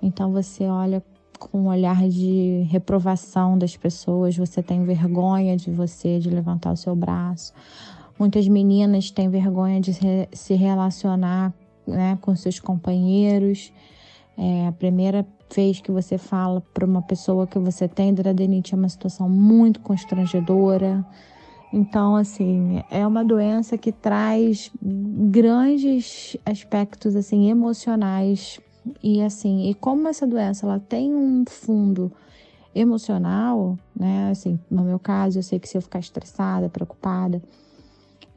Então 0.02 0.32
você 0.32 0.64
olha 0.64 1.02
com 1.38 1.60
um 1.60 1.68
olhar 1.68 2.08
de 2.08 2.66
reprovação 2.70 3.58
das 3.58 3.76
pessoas, 3.76 4.36
você 4.36 4.62
tem 4.62 4.84
vergonha 4.84 5.56
de 5.56 5.70
você, 5.70 6.18
de 6.18 6.30
levantar 6.30 6.72
o 6.72 6.76
seu 6.76 6.96
braço. 6.96 7.52
Muitas 8.18 8.48
meninas 8.48 9.10
têm 9.10 9.28
vergonha 9.28 9.80
de 9.80 9.92
se 10.32 10.54
relacionar 10.54 11.52
né, 11.86 12.18
com 12.22 12.34
seus 12.34 12.58
companheiros. 12.58 13.72
É, 14.38 14.66
a 14.66 14.72
primeira 14.72 15.26
vez 15.54 15.80
que 15.80 15.92
você 15.92 16.16
fala 16.16 16.62
para 16.72 16.84
uma 16.84 17.02
pessoa 17.02 17.46
que 17.46 17.58
você 17.58 17.86
tem 17.86 18.10
hidradeniite 18.10 18.74
é 18.74 18.76
uma 18.76 18.88
situação 18.88 19.28
muito 19.28 19.80
constrangedora. 19.80 21.04
Então, 21.72 22.16
assim, 22.16 22.82
é 22.90 23.06
uma 23.06 23.24
doença 23.24 23.76
que 23.76 23.90
traz 23.90 24.70
grandes 24.82 26.36
aspectos 26.44 27.16
assim 27.16 27.50
emocionais 27.50 28.60
e 29.02 29.20
assim, 29.20 29.68
e 29.68 29.74
como 29.74 30.06
essa 30.08 30.26
doença 30.26 30.64
ela 30.64 30.78
tem 30.78 31.12
um 31.14 31.44
fundo 31.46 32.12
emocional, 32.74 33.76
né? 33.94 34.30
Assim, 34.30 34.58
no 34.70 34.84
meu 34.84 34.98
caso, 34.98 35.38
eu 35.38 35.42
sei 35.42 35.58
que 35.58 35.68
se 35.68 35.76
eu 35.76 35.82
ficar 35.82 35.98
estressada, 35.98 36.68
preocupada, 36.68 37.42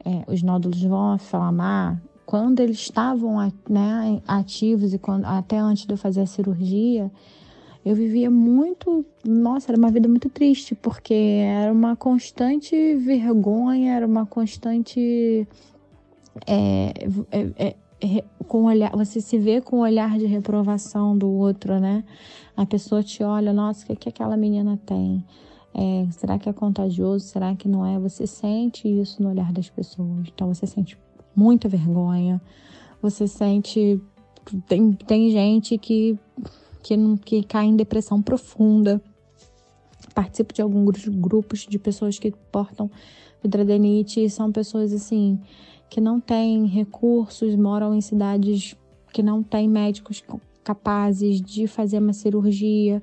é, 0.04 0.24
os 0.26 0.42
nódulos 0.42 0.82
vão 0.82 1.14
inflamar. 1.14 2.00
Quando 2.24 2.60
eles 2.60 2.78
estavam 2.78 3.36
né, 3.68 4.22
ativos 4.26 4.94
e 4.94 4.98
quando, 4.98 5.24
até 5.24 5.58
antes 5.58 5.84
de 5.84 5.92
eu 5.92 5.98
fazer 5.98 6.22
a 6.22 6.26
cirurgia, 6.26 7.10
eu 7.84 7.94
vivia 7.94 8.30
muito, 8.30 9.04
nossa, 9.24 9.70
era 9.70 9.78
uma 9.78 9.90
vida 9.90 10.08
muito 10.08 10.28
triste, 10.28 10.74
porque 10.74 11.14
era 11.14 11.72
uma 11.72 11.96
constante 11.96 12.94
vergonha, 12.96 13.94
era 13.94 14.06
uma 14.06 14.26
constante 14.26 15.48
é, 16.46 16.92
é, 17.30 17.76
é, 18.00 18.24
com 18.46 18.64
olhar, 18.64 18.90
você 18.92 19.20
se 19.20 19.38
vê 19.38 19.60
com 19.60 19.76
o 19.76 19.80
olhar 19.80 20.18
de 20.18 20.26
reprovação 20.26 21.16
do 21.16 21.28
outro, 21.30 21.78
né? 21.80 22.04
A 22.56 22.66
pessoa 22.66 23.02
te 23.02 23.22
olha, 23.22 23.52
nossa, 23.52 23.84
o 23.84 23.86
que, 23.86 23.96
que 23.96 24.08
aquela 24.08 24.36
menina 24.36 24.78
tem? 24.84 25.24
É, 25.72 26.06
será 26.10 26.38
que 26.38 26.48
é 26.48 26.52
contagioso? 26.52 27.26
Será 27.26 27.54
que 27.54 27.68
não 27.68 27.86
é? 27.86 27.98
Você 27.98 28.26
sente 28.26 28.88
isso 28.88 29.22
no 29.22 29.30
olhar 29.30 29.52
das 29.52 29.70
pessoas. 29.70 30.28
Então 30.34 30.52
você 30.52 30.66
sente 30.66 30.98
muita 31.34 31.68
vergonha. 31.68 32.40
Você 33.00 33.26
sente. 33.28 34.00
Tem, 34.66 34.92
tem 34.92 35.30
gente 35.30 35.78
que 35.78 36.18
que, 36.82 36.96
que 37.24 37.42
cai 37.42 37.66
em 37.66 37.76
depressão 37.76 38.20
profunda. 38.22 39.00
Participo 40.14 40.52
de 40.52 40.62
alguns 40.62 41.06
grupos 41.06 41.66
de 41.68 41.78
pessoas 41.78 42.18
que 42.18 42.32
portam 42.50 42.90
hidradenite 43.42 44.24
e 44.24 44.30
são 44.30 44.50
pessoas 44.50 44.92
assim 44.92 45.38
que 45.88 46.00
não 46.00 46.20
têm 46.20 46.66
recursos, 46.66 47.56
moram 47.56 47.94
em 47.94 48.00
cidades 48.00 48.76
que 49.12 49.22
não 49.22 49.42
têm 49.42 49.68
médicos 49.68 50.22
capazes 50.62 51.40
de 51.40 51.66
fazer 51.66 51.98
uma 51.98 52.12
cirurgia 52.12 53.02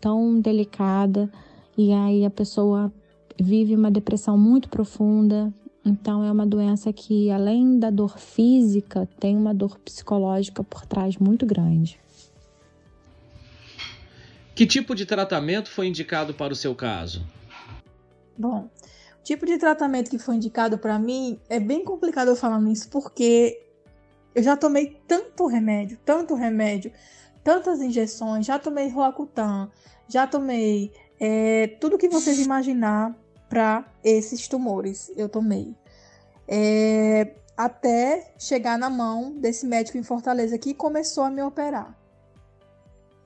tão 0.00 0.40
delicada 0.40 1.30
e 1.78 1.92
aí 1.92 2.24
a 2.24 2.30
pessoa 2.30 2.92
vive 3.40 3.74
uma 3.74 3.90
depressão 3.90 4.36
muito 4.36 4.68
profunda. 4.68 5.52
Então 5.84 6.24
é 6.24 6.32
uma 6.32 6.46
doença 6.46 6.92
que 6.92 7.30
além 7.30 7.78
da 7.78 7.90
dor 7.90 8.18
física, 8.18 9.08
tem 9.20 9.36
uma 9.36 9.54
dor 9.54 9.78
psicológica 9.80 10.64
por 10.64 10.86
trás 10.86 11.16
muito 11.18 11.44
grande. 11.44 11.98
Que 14.54 14.66
tipo 14.66 14.94
de 14.94 15.04
tratamento 15.04 15.68
foi 15.68 15.88
indicado 15.88 16.32
para 16.32 16.52
o 16.52 16.56
seu 16.56 16.74
caso? 16.76 17.26
Bom, 18.38 18.70
o 19.18 19.22
tipo 19.24 19.44
de 19.44 19.58
tratamento 19.58 20.08
que 20.08 20.18
foi 20.18 20.36
indicado 20.36 20.78
para 20.78 20.96
mim 20.96 21.40
é 21.48 21.58
bem 21.58 21.84
complicado 21.84 22.28
eu 22.28 22.36
falar 22.36 22.60
nisso 22.60 22.88
porque 22.88 23.60
eu 24.32 24.42
já 24.42 24.56
tomei 24.56 25.00
tanto 25.08 25.46
remédio, 25.46 25.98
tanto 26.04 26.34
remédio, 26.34 26.92
tantas 27.42 27.80
injeções, 27.80 28.46
já 28.46 28.56
tomei 28.56 28.88
Roacutan, 28.88 29.70
já 30.08 30.24
tomei 30.24 30.92
é, 31.18 31.66
tudo 31.80 31.98
que 31.98 32.08
vocês 32.08 32.38
imaginar 32.38 33.12
para 33.48 33.84
esses 34.04 34.46
tumores, 34.46 35.12
eu 35.16 35.28
tomei. 35.28 35.74
É, 36.46 37.34
até 37.56 38.32
chegar 38.38 38.78
na 38.78 38.90
mão 38.90 39.32
desse 39.32 39.66
médico 39.66 39.98
em 39.98 40.02
Fortaleza 40.02 40.58
que 40.58 40.74
começou 40.74 41.24
a 41.24 41.30
me 41.30 41.42
operar 41.42 42.03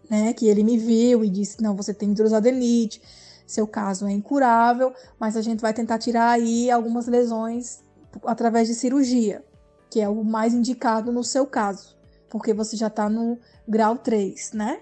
né? 0.09 0.33
Que 0.33 0.47
ele 0.47 0.63
me 0.63 0.79
viu 0.79 1.25
e 1.25 1.31
disse: 1.31 1.63
não, 1.63 1.75
você 1.75 1.93
tem 1.93 2.11
hidrosadenite, 2.11 3.01
seu 3.47 3.67
caso 3.67 4.07
é 4.07 4.13
incurável, 4.13 4.93
mas 5.19 5.37
a 5.37 5.43
gente 5.43 5.61
vai 5.61 5.73
tentar 5.73 5.99
tirar 5.99 6.31
aí 6.31 6.71
algumas 6.71 7.07
lesões 7.07 7.81
através 8.25 8.69
de 8.69 8.75
cirurgia, 8.75 9.43
que 9.91 10.01
é 10.01 10.09
o 10.09 10.25
mais 10.25 10.55
indicado 10.55 11.13
no 11.13 11.25
seu 11.25 11.47
caso, 11.47 11.97
porque 12.29 12.53
você 12.53 12.77
já 12.77 12.89
está 12.89 13.09
no 13.09 13.39
grau 13.67 13.97
3, 13.97 14.53
né? 14.53 14.81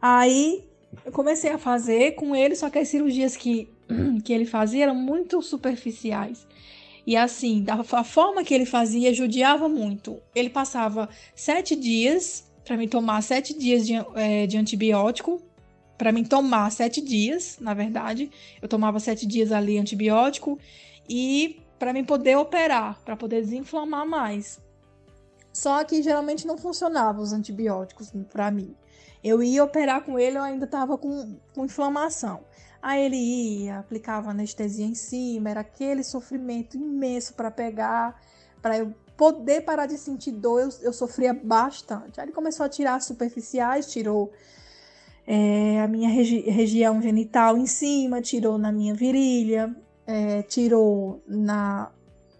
Aí 0.00 0.64
eu 1.04 1.12
comecei 1.12 1.50
a 1.50 1.58
fazer 1.58 2.12
com 2.16 2.34
ele, 2.34 2.56
só 2.56 2.68
que 2.68 2.78
as 2.78 2.88
cirurgias 2.88 3.36
que, 3.36 3.68
que 4.24 4.32
ele 4.32 4.46
fazia 4.46 4.84
eram 4.84 4.94
muito 4.94 5.40
superficiais. 5.40 6.46
E 7.06 7.16
assim, 7.16 7.62
da 7.62 7.82
forma 7.82 8.44
que 8.44 8.54
ele 8.54 8.66
fazia 8.66 9.12
judiava 9.12 9.68
muito. 9.68 10.20
Ele 10.34 10.48
passava 10.48 11.08
sete 11.34 11.74
dias 11.74 12.44
para 12.64 12.76
mim 12.76 12.88
tomar 12.88 13.22
sete 13.22 13.56
dias 13.56 13.86
de, 13.86 13.94
é, 14.14 14.46
de 14.46 14.56
antibiótico. 14.56 15.42
Para 15.98 16.12
mim 16.12 16.24
tomar 16.24 16.70
sete 16.70 17.00
dias, 17.00 17.58
na 17.60 17.74
verdade. 17.74 18.30
Eu 18.60 18.68
tomava 18.68 18.98
sete 18.98 19.26
dias 19.26 19.52
ali 19.52 19.78
antibiótico. 19.78 20.58
E 21.08 21.60
para 21.78 21.92
mim 21.92 22.04
poder 22.04 22.36
operar, 22.36 23.00
para 23.04 23.16
poder 23.16 23.42
desinflamar 23.42 24.06
mais. 24.06 24.60
Só 25.52 25.84
que 25.84 26.02
geralmente 26.02 26.46
não 26.46 26.56
funcionava 26.56 27.20
os 27.20 27.32
antibióticos 27.32 28.12
para 28.32 28.50
mim. 28.50 28.74
Eu 29.22 29.42
ia 29.42 29.62
operar 29.62 30.02
com 30.02 30.18
ele, 30.18 30.38
eu 30.38 30.42
ainda 30.42 30.64
estava 30.64 30.96
com, 30.96 31.36
com 31.54 31.64
inflamação. 31.64 32.40
Aí 32.80 33.04
ele 33.04 33.16
ia, 33.16 33.78
aplicava 33.78 34.30
anestesia 34.30 34.86
em 34.86 34.94
cima, 34.94 35.50
era 35.50 35.60
aquele 35.60 36.02
sofrimento 36.02 36.76
imenso 36.76 37.34
para 37.34 37.50
pegar, 37.50 38.20
para 38.60 38.78
eu 38.78 38.92
poder 39.22 39.60
parar 39.60 39.86
de 39.86 39.96
sentir 39.96 40.32
dor, 40.32 40.60
eu, 40.62 40.68
eu 40.82 40.92
sofria 40.92 41.32
bastante. 41.32 42.18
Aí 42.18 42.26
ele 42.26 42.32
começou 42.32 42.66
a 42.66 42.68
tirar 42.68 43.00
superficiais, 43.00 43.86
tirou 43.86 44.32
é, 45.24 45.80
a 45.80 45.86
minha 45.86 46.08
regi 46.08 46.40
região 46.40 47.00
genital 47.00 47.56
em 47.56 47.64
cima, 47.64 48.20
tirou 48.20 48.58
na 48.58 48.72
minha 48.72 48.92
virilha, 48.92 49.76
é, 50.04 50.42
tirou 50.42 51.22
na, 51.24 51.92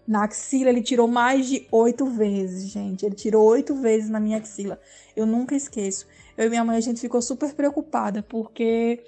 na 0.05 0.25
axila, 0.25 0.69
ele 0.71 0.81
tirou 0.81 1.07
mais 1.07 1.47
de 1.47 1.65
oito 1.71 2.05
vezes, 2.05 2.69
gente. 2.69 3.05
Ele 3.05 3.15
tirou 3.15 3.45
oito 3.45 3.73
vezes 3.75 4.09
na 4.09 4.19
minha 4.19 4.39
axila. 4.39 4.77
Eu 5.15 5.25
nunca 5.25 5.55
esqueço. 5.55 6.05
Eu 6.37 6.47
e 6.47 6.49
minha 6.49 6.65
mãe, 6.65 6.75
a 6.75 6.81
gente 6.81 6.99
ficou 6.99 7.21
super 7.21 7.53
preocupada, 7.53 8.21
porque 8.23 9.01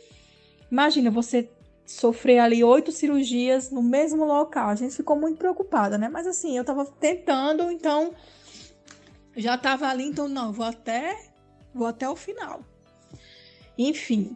imagina 0.72 1.12
você 1.12 1.50
sofrer 1.86 2.40
ali 2.40 2.64
oito 2.64 2.92
cirurgias 2.92 3.70
no 3.70 3.84
mesmo 3.84 4.26
local. 4.26 4.70
A 4.70 4.76
gente 4.76 4.96
ficou 4.96 5.16
muito 5.16 5.38
preocupada, 5.38 5.98
né? 5.98 6.10
Mas 6.10 6.26
assim, 6.26 6.58
eu 6.58 6.66
tava 6.66 6.86
tentando, 6.86 7.72
então 7.72 8.14
já 9.36 9.58
tava 9.58 9.88
ali, 9.88 10.06
então 10.06 10.28
não, 10.28 10.52
vou 10.52 10.66
até 10.66 11.16
vou 11.74 11.88
até 11.88 12.10
o 12.10 12.16
final. 12.16 12.62
Enfim, 13.78 14.36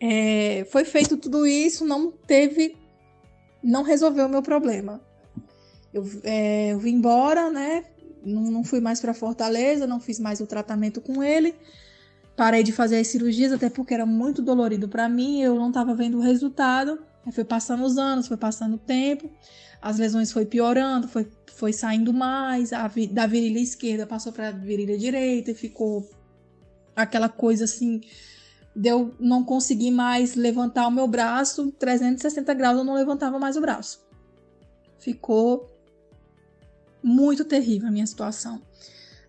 é, 0.00 0.64
foi 0.70 0.84
feito 0.84 1.16
tudo 1.16 1.44
isso, 1.44 1.84
não 1.84 2.12
teve, 2.12 2.76
não 3.62 3.82
resolveu 3.82 4.26
o 4.26 4.28
meu 4.28 4.42
problema. 4.42 5.00
Eu, 5.92 6.04
é, 6.22 6.72
eu 6.72 6.78
vim 6.78 6.94
embora, 6.94 7.50
né? 7.50 7.84
Não, 8.24 8.42
não 8.42 8.62
fui 8.62 8.80
mais 8.80 9.00
para 9.00 9.12
Fortaleza, 9.12 9.86
não 9.86 9.98
fiz 9.98 10.20
mais 10.20 10.40
o 10.40 10.46
tratamento 10.46 11.00
com 11.00 11.22
ele. 11.22 11.54
Parei 12.38 12.62
de 12.62 12.70
fazer 12.70 12.98
as 12.98 13.08
cirurgias, 13.08 13.52
até 13.52 13.68
porque 13.68 13.92
era 13.92 14.06
muito 14.06 14.40
dolorido 14.40 14.88
para 14.88 15.08
mim, 15.08 15.40
eu 15.40 15.56
não 15.56 15.70
estava 15.70 15.92
vendo 15.92 16.18
o 16.18 16.20
resultado. 16.20 17.02
Aí 17.26 17.32
foi 17.32 17.42
passando 17.42 17.82
os 17.82 17.98
anos, 17.98 18.28
foi 18.28 18.36
passando 18.36 18.76
o 18.76 18.78
tempo, 18.78 19.28
as 19.82 19.98
lesões 19.98 20.30
foi 20.30 20.46
piorando, 20.46 21.08
foi, 21.08 21.26
foi 21.52 21.72
saindo 21.72 22.12
mais, 22.12 22.72
a, 22.72 22.88
da 23.10 23.26
virilha 23.26 23.58
esquerda 23.58 24.06
passou 24.06 24.32
para 24.32 24.50
a 24.50 24.52
virilha 24.52 24.96
direita 24.96 25.50
e 25.50 25.54
ficou 25.54 26.08
aquela 26.94 27.28
coisa 27.28 27.64
assim, 27.64 28.02
de 28.74 28.88
eu 28.88 29.12
não 29.18 29.42
conseguir 29.42 29.90
mais 29.90 30.36
levantar 30.36 30.86
o 30.86 30.92
meu 30.92 31.08
braço, 31.08 31.72
360 31.72 32.54
graus 32.54 32.78
eu 32.78 32.84
não 32.84 32.94
levantava 32.94 33.36
mais 33.40 33.56
o 33.56 33.60
braço. 33.60 34.00
Ficou 35.00 35.68
muito 37.02 37.44
terrível 37.44 37.88
a 37.88 37.90
minha 37.90 38.06
situação. 38.06 38.62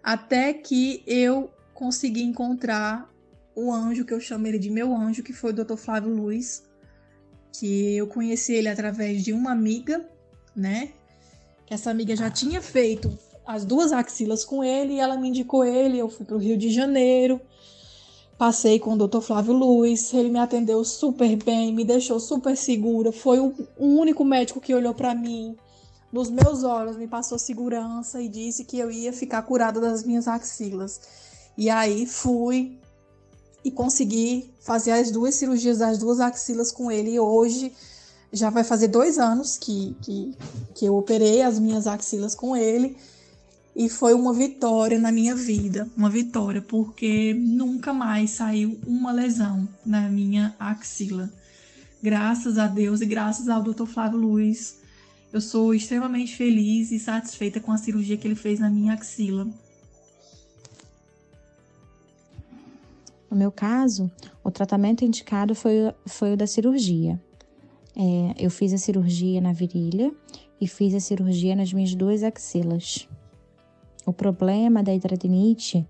Até 0.04 0.54
que 0.54 1.02
eu 1.08 1.50
consegui 1.80 2.24
encontrar 2.24 3.10
o 3.56 3.72
anjo, 3.72 4.04
que 4.04 4.13
eu 4.13 4.20
chamo 4.20 4.46
ele 4.46 4.60
de 4.60 4.70
meu 4.70 4.94
anjo, 4.94 5.24
que 5.24 5.32
foi 5.32 5.52
o 5.52 5.63
Dr. 5.63 5.78
Flávio 5.78 6.13
Luiz, 6.13 6.62
que 7.54 7.96
eu 7.96 8.06
conheci 8.06 8.54
ele 8.54 8.68
através 8.68 9.24
de 9.24 9.32
uma 9.32 9.54
amiga, 9.54 10.06
né? 10.54 10.92
Que 11.65 11.74
essa 11.74 11.89
amiga 11.89 12.13
já 12.18 12.30
tinha 12.30 12.62
feito 12.62 13.18
as 13.46 13.63
duas 13.63 13.94
axilas 13.94 14.44
com 14.44 14.62
ele 14.62 14.96
e 14.96 15.00
ela 15.00 15.15
me 15.15 15.30
indicou 15.30 15.63
ele. 15.63 15.98
Eu 15.98 16.10
fui 16.10 16.26
para 16.26 16.36
o 16.36 16.39
Rio 16.39 16.58
de 16.58 16.70
Janeiro, 16.70 17.39
passei 18.38 18.78
com 18.78 18.94
o 18.96 19.08
Dr. 19.08 19.22
Flávio 19.22 19.54
Luiz, 19.54 20.13
ele 20.13 20.30
me 20.30 20.39
atendeu 20.39 20.84
super 20.84 21.34
bem, 21.38 21.74
me 21.74 21.86
deixou 21.86 22.20
super 22.20 22.58
segura. 22.58 23.13
Foi 23.13 23.39
o, 23.39 23.56
único 23.78 24.26
médico 24.26 24.60
que 24.60 24.74
olhou 24.74 24.94
para 24.94 25.15
mim 25.15 25.56
nos 26.12 26.30
meus 26.30 26.65
olhos, 26.65 26.98
me 26.98 27.08
passou 27.08 27.39
segurança 27.39 28.22
e 28.22 28.28
disse 28.28 28.65
que 28.65 28.78
eu 28.78 28.92
ia 28.92 29.13
ficar 29.13 29.42
curada 29.44 29.80
das 29.80 30.04
minhas 30.04 30.28
axilas. 30.28 31.29
E 31.60 31.69
aí 31.69 32.06
fui 32.06 32.80
e 33.65 33.69
consegui 33.69 34.50
fazer 34.62 34.91
as 34.91 35.12
duas 35.12 35.36
cirurgias 35.36 35.80
das 35.80 35.98
duas 35.98 36.22
axilas 36.22 36.72
com 36.72 36.89
ele. 36.89 37.15
E 37.15 37.19
hoje 37.19 37.74
já 38.32 38.50
vai 38.50 38.63
fazer 38.63 38.88
dois 38.88 39.17
anos 39.17 39.58
que, 39.58 39.93
que, 40.02 40.34
que 40.74 40.86
eu 40.86 40.95
operei 40.95 41.41
as 41.41 41.60
minhas 41.60 41.86
axilas 41.86 42.34
com 42.34 42.56
ele. 42.56 42.95
E 43.76 43.89
foi 43.89 44.13
uma 44.13 44.34
vitória 44.34 44.98
na 44.98 45.12
minha 45.12 45.36
vida, 45.36 45.86
uma 45.98 46.10
vitória, 46.10 46.62
porque 46.62 47.34
nunca 47.34 47.91
mais 47.91 48.32
saiu 48.32 48.80
uma 48.88 49.12
lesão 49.12 49.67
na 49.86 50.08
minha 50.08 50.56
axila. 50.58 51.30
Graças 52.02 52.58
a 52.58 52.67
Deus 52.67 53.02
e 53.02 53.06
graças 53.06 53.50
ao 53.50 53.62
Dr. 53.62 53.86
Flávio 53.86 54.17
Luiz, 54.17 54.78
eu 55.34 55.41
sou 55.41 55.76
extremamente 55.76 56.38
feliz 56.38 56.89
e 56.93 57.00
satisfeita 57.00 57.60
com 57.60 57.74
a 57.74 57.78
cirurgia 57.78 58.15
que 58.15 58.26
ele 58.26 58.36
fez 58.36 58.62
na 58.62 58.69
minha 58.69 58.93
axila. 58.93 59.45
No 63.30 63.38
meu 63.38 63.52
caso, 63.52 64.10
o 64.44 64.50
tratamento 64.50 65.06
indicado 65.06 65.54
foi, 65.54 65.94
foi 66.06 66.34
o 66.34 66.38
da 66.38 66.48
cirurgia. 66.48 67.20
É, 67.96 68.34
eu 68.38 68.50
fiz 68.50 68.74
a 68.74 68.78
cirurgia 68.78 69.42
na 69.42 69.54
virilha 69.54 70.12
e 70.60 70.68
fiz 70.68 70.94
a 70.96 71.00
cirurgia 71.00 71.56
nas 71.56 71.72
minhas 71.72 71.94
duas 71.94 72.24
axilas. 72.24 73.08
O 74.06 74.13
problema 74.13 74.82
da 74.82 74.94
hidradenite 74.94 75.86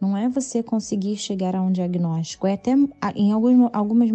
não 0.00 0.16
é 0.16 0.28
você 0.28 0.62
conseguir 0.62 1.16
chegar 1.16 1.54
a 1.54 1.62
um 1.62 1.72
diagnóstico, 1.72 2.46
é 2.46 2.52
até 2.52 2.74
em 3.14 3.32
algumas, 3.32 3.70
algumas 3.72 4.10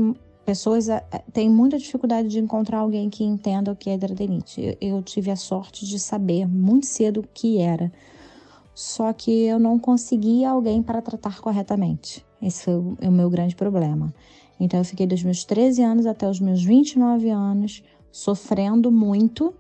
pessoas 0.46 0.88
têm 1.34 1.50
muita 1.50 1.78
dificuldade 1.78 2.28
de 2.28 2.40
encontrar 2.40 2.80
alguém 2.80 3.10
que 3.10 3.24
entenda 3.24 3.72
o 3.72 3.76
que 3.76 3.90
é 3.90 3.96
hidradenite. 3.96 4.62
Eu, 4.62 4.96
eu 4.96 5.02
tive 5.02 5.32
a 5.32 5.36
sorte 5.36 5.86
de 5.86 5.98
saber 5.98 6.48
muito 6.48 6.86
cedo 6.86 7.22
o 7.22 7.28
que 7.34 7.58
era, 7.60 7.92
só 8.82 9.14
que 9.14 9.44
eu 9.44 9.60
não 9.60 9.78
conseguia 9.78 10.50
alguém 10.50 10.82
para 10.82 11.04
tratar 11.04 11.40
corretamente. 11.40 12.26
Esse 12.42 12.64
foi 12.64 12.74
o, 12.74 12.98
o 13.00 13.12
meu 13.12 13.30
grande 13.30 13.56
problema. 13.56 14.12
Então 14.60 14.80
eu 14.80 14.84
fiquei 14.84 15.06
dos 15.06 15.22
meus 15.22 15.44
13 15.44 15.84
anos 15.84 16.06
até 16.08 16.28
os 16.28 16.40
meus 16.40 16.64
29 16.64 17.30
anos 17.30 17.84
sofrendo 18.12 18.92
muito 18.92 19.54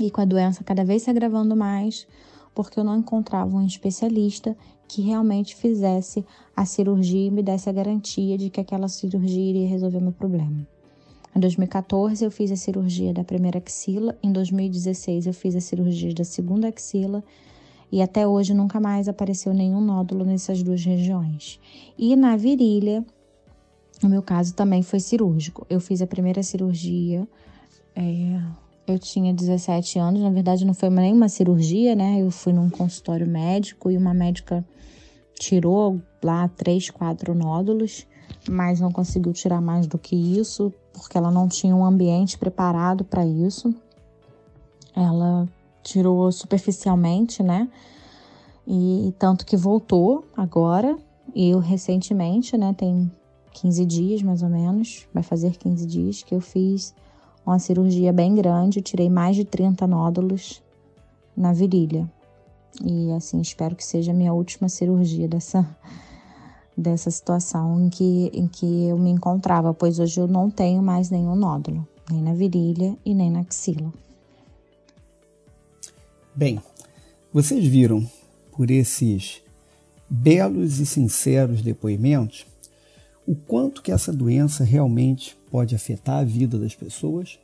e 0.00 0.10
com 0.10 0.22
a 0.22 0.24
doença 0.24 0.64
cada 0.64 0.82
vez 0.82 1.02
se 1.02 1.10
agravando 1.10 1.54
mais, 1.54 2.08
porque 2.54 2.80
eu 2.80 2.84
não 2.84 2.96
encontrava 2.96 3.54
um 3.54 3.66
especialista 3.66 4.56
que 4.88 5.02
realmente 5.02 5.54
fizesse 5.54 6.24
a 6.56 6.64
cirurgia 6.64 7.26
e 7.26 7.30
me 7.30 7.42
desse 7.42 7.68
a 7.68 7.72
garantia 7.72 8.38
de 8.38 8.48
que 8.48 8.58
aquela 8.58 8.88
cirurgia 8.88 9.50
iria 9.50 9.68
resolver 9.68 10.00
meu 10.00 10.12
problema. 10.12 10.66
Em 11.36 11.40
2014 11.40 12.24
eu 12.24 12.30
fiz 12.30 12.50
a 12.50 12.56
cirurgia 12.56 13.12
da 13.12 13.22
primeira 13.22 13.58
axila, 13.58 14.16
em 14.22 14.32
2016 14.32 15.26
eu 15.26 15.34
fiz 15.34 15.54
a 15.54 15.60
cirurgia 15.60 16.14
da 16.14 16.24
segunda 16.24 16.68
axila 16.68 17.22
e 17.92 18.00
até 18.00 18.26
hoje 18.26 18.54
nunca 18.54 18.78
mais 18.78 19.08
apareceu 19.08 19.52
nenhum 19.52 19.80
nódulo 19.80 20.24
nessas 20.24 20.62
duas 20.62 20.84
regiões. 20.84 21.60
E 21.98 22.14
na 22.14 22.36
virilha, 22.36 23.04
no 24.02 24.08
meu 24.08 24.22
caso 24.22 24.54
também 24.54 24.82
foi 24.82 25.00
cirúrgico. 25.00 25.66
Eu 25.68 25.80
fiz 25.80 26.00
a 26.00 26.06
primeira 26.06 26.42
cirurgia, 26.42 27.26
é, 27.96 28.40
eu 28.86 28.98
tinha 28.98 29.32
17 29.32 29.98
anos, 29.98 30.20
na 30.20 30.30
verdade 30.30 30.64
não 30.64 30.74
foi 30.74 30.90
nenhuma 30.90 31.28
cirurgia, 31.28 31.94
né? 31.94 32.20
Eu 32.20 32.30
fui 32.30 32.52
num 32.52 32.70
consultório 32.70 33.26
médico 33.26 33.90
e 33.90 33.96
uma 33.96 34.14
médica 34.14 34.64
tirou 35.38 36.00
lá 36.22 36.48
três, 36.48 36.90
quatro 36.90 37.34
nódulos, 37.34 38.06
mas 38.48 38.80
não 38.80 38.92
conseguiu 38.92 39.32
tirar 39.32 39.60
mais 39.60 39.86
do 39.86 39.98
que 39.98 40.14
isso, 40.14 40.72
porque 40.92 41.16
ela 41.16 41.30
não 41.30 41.48
tinha 41.48 41.74
um 41.74 41.84
ambiente 41.84 42.38
preparado 42.38 43.04
para 43.04 43.26
isso. 43.26 43.74
Ela 44.94 45.48
tirou 45.82 46.30
superficialmente, 46.30 47.42
né? 47.42 47.68
E 48.66 49.14
tanto 49.18 49.44
que 49.44 49.56
voltou 49.56 50.24
agora, 50.36 50.96
e 51.34 51.50
eu 51.50 51.58
recentemente, 51.58 52.56
né, 52.56 52.74
tem 52.76 53.10
15 53.52 53.84
dias 53.84 54.22
mais 54.22 54.42
ou 54.42 54.48
menos, 54.48 55.06
vai 55.12 55.22
fazer 55.22 55.56
15 55.56 55.86
dias 55.86 56.22
que 56.22 56.34
eu 56.34 56.40
fiz 56.40 56.94
uma 57.44 57.58
cirurgia 57.58 58.12
bem 58.12 58.34
grande, 58.34 58.78
eu 58.78 58.82
tirei 58.82 59.08
mais 59.08 59.34
de 59.34 59.44
30 59.44 59.86
nódulos 59.86 60.62
na 61.36 61.52
virilha. 61.52 62.10
E 62.84 63.10
assim, 63.12 63.40
espero 63.40 63.74
que 63.74 63.84
seja 63.84 64.12
a 64.12 64.14
minha 64.14 64.32
última 64.32 64.68
cirurgia 64.68 65.26
dessa 65.26 65.66
dessa 66.76 67.10
situação 67.10 67.78
em 67.78 67.90
que, 67.90 68.30
em 68.32 68.46
que 68.46 68.86
eu 68.86 68.96
me 68.96 69.10
encontrava, 69.10 69.74
pois 69.74 69.98
hoje 69.98 70.18
eu 70.18 70.26
não 70.26 70.48
tenho 70.48 70.82
mais 70.82 71.10
nenhum 71.10 71.34
nódulo, 71.34 71.86
nem 72.10 72.22
na 72.22 72.32
virilha 72.32 72.96
e 73.04 73.12
nem 73.12 73.30
na 73.30 73.40
axila. 73.40 73.92
Bem, 76.40 76.58
vocês 77.30 77.66
viram 77.66 78.10
por 78.50 78.70
esses 78.70 79.42
belos 80.08 80.80
e 80.80 80.86
sinceros 80.86 81.60
depoimentos 81.60 82.46
o 83.26 83.34
quanto 83.34 83.82
que 83.82 83.92
essa 83.92 84.10
doença 84.10 84.64
realmente 84.64 85.36
pode 85.50 85.74
afetar 85.74 86.20
a 86.20 86.24
vida 86.24 86.58
das 86.58 86.74
pessoas 86.74 87.38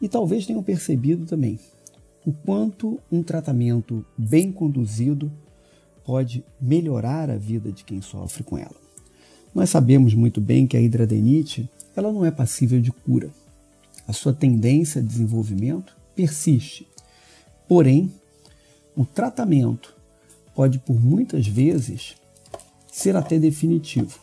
e 0.00 0.08
talvez 0.08 0.46
tenham 0.46 0.62
percebido 0.62 1.26
também 1.26 1.58
o 2.24 2.32
quanto 2.32 3.00
um 3.10 3.24
tratamento 3.24 4.06
bem 4.16 4.52
conduzido 4.52 5.28
pode 6.04 6.44
melhorar 6.60 7.28
a 7.28 7.36
vida 7.36 7.72
de 7.72 7.82
quem 7.82 8.00
sofre 8.00 8.44
com 8.44 8.56
ela. 8.56 8.80
Nós 9.52 9.68
sabemos 9.68 10.14
muito 10.14 10.40
bem 10.40 10.64
que 10.64 10.76
a 10.76 10.80
hidradenite 10.80 11.68
ela 11.96 12.12
não 12.12 12.24
é 12.24 12.30
passível 12.30 12.80
de 12.80 12.92
cura. 12.92 13.30
A 14.06 14.12
sua 14.12 14.32
tendência 14.32 15.02
a 15.02 15.04
desenvolvimento 15.04 15.98
persiste 16.14 16.86
Porém, 17.70 18.12
o 18.96 19.04
tratamento 19.04 19.94
pode 20.56 20.80
por 20.80 21.00
muitas 21.00 21.46
vezes 21.46 22.16
ser 22.90 23.14
até 23.14 23.38
definitivo. 23.38 24.18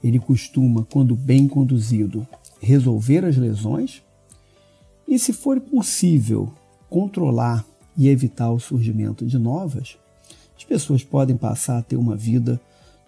Ele 0.00 0.20
costuma, 0.20 0.84
quando 0.84 1.16
bem 1.16 1.48
conduzido, 1.48 2.24
resolver 2.60 3.24
as 3.24 3.36
lesões 3.36 4.04
e, 5.08 5.18
se 5.18 5.32
for 5.32 5.60
possível, 5.60 6.48
controlar 6.88 7.66
e 7.96 8.08
evitar 8.08 8.52
o 8.52 8.60
surgimento 8.60 9.26
de 9.26 9.36
novas, 9.36 9.98
as 10.56 10.62
pessoas 10.62 11.02
podem 11.02 11.36
passar 11.36 11.78
a 11.78 11.82
ter 11.82 11.96
uma 11.96 12.14
vida 12.14 12.60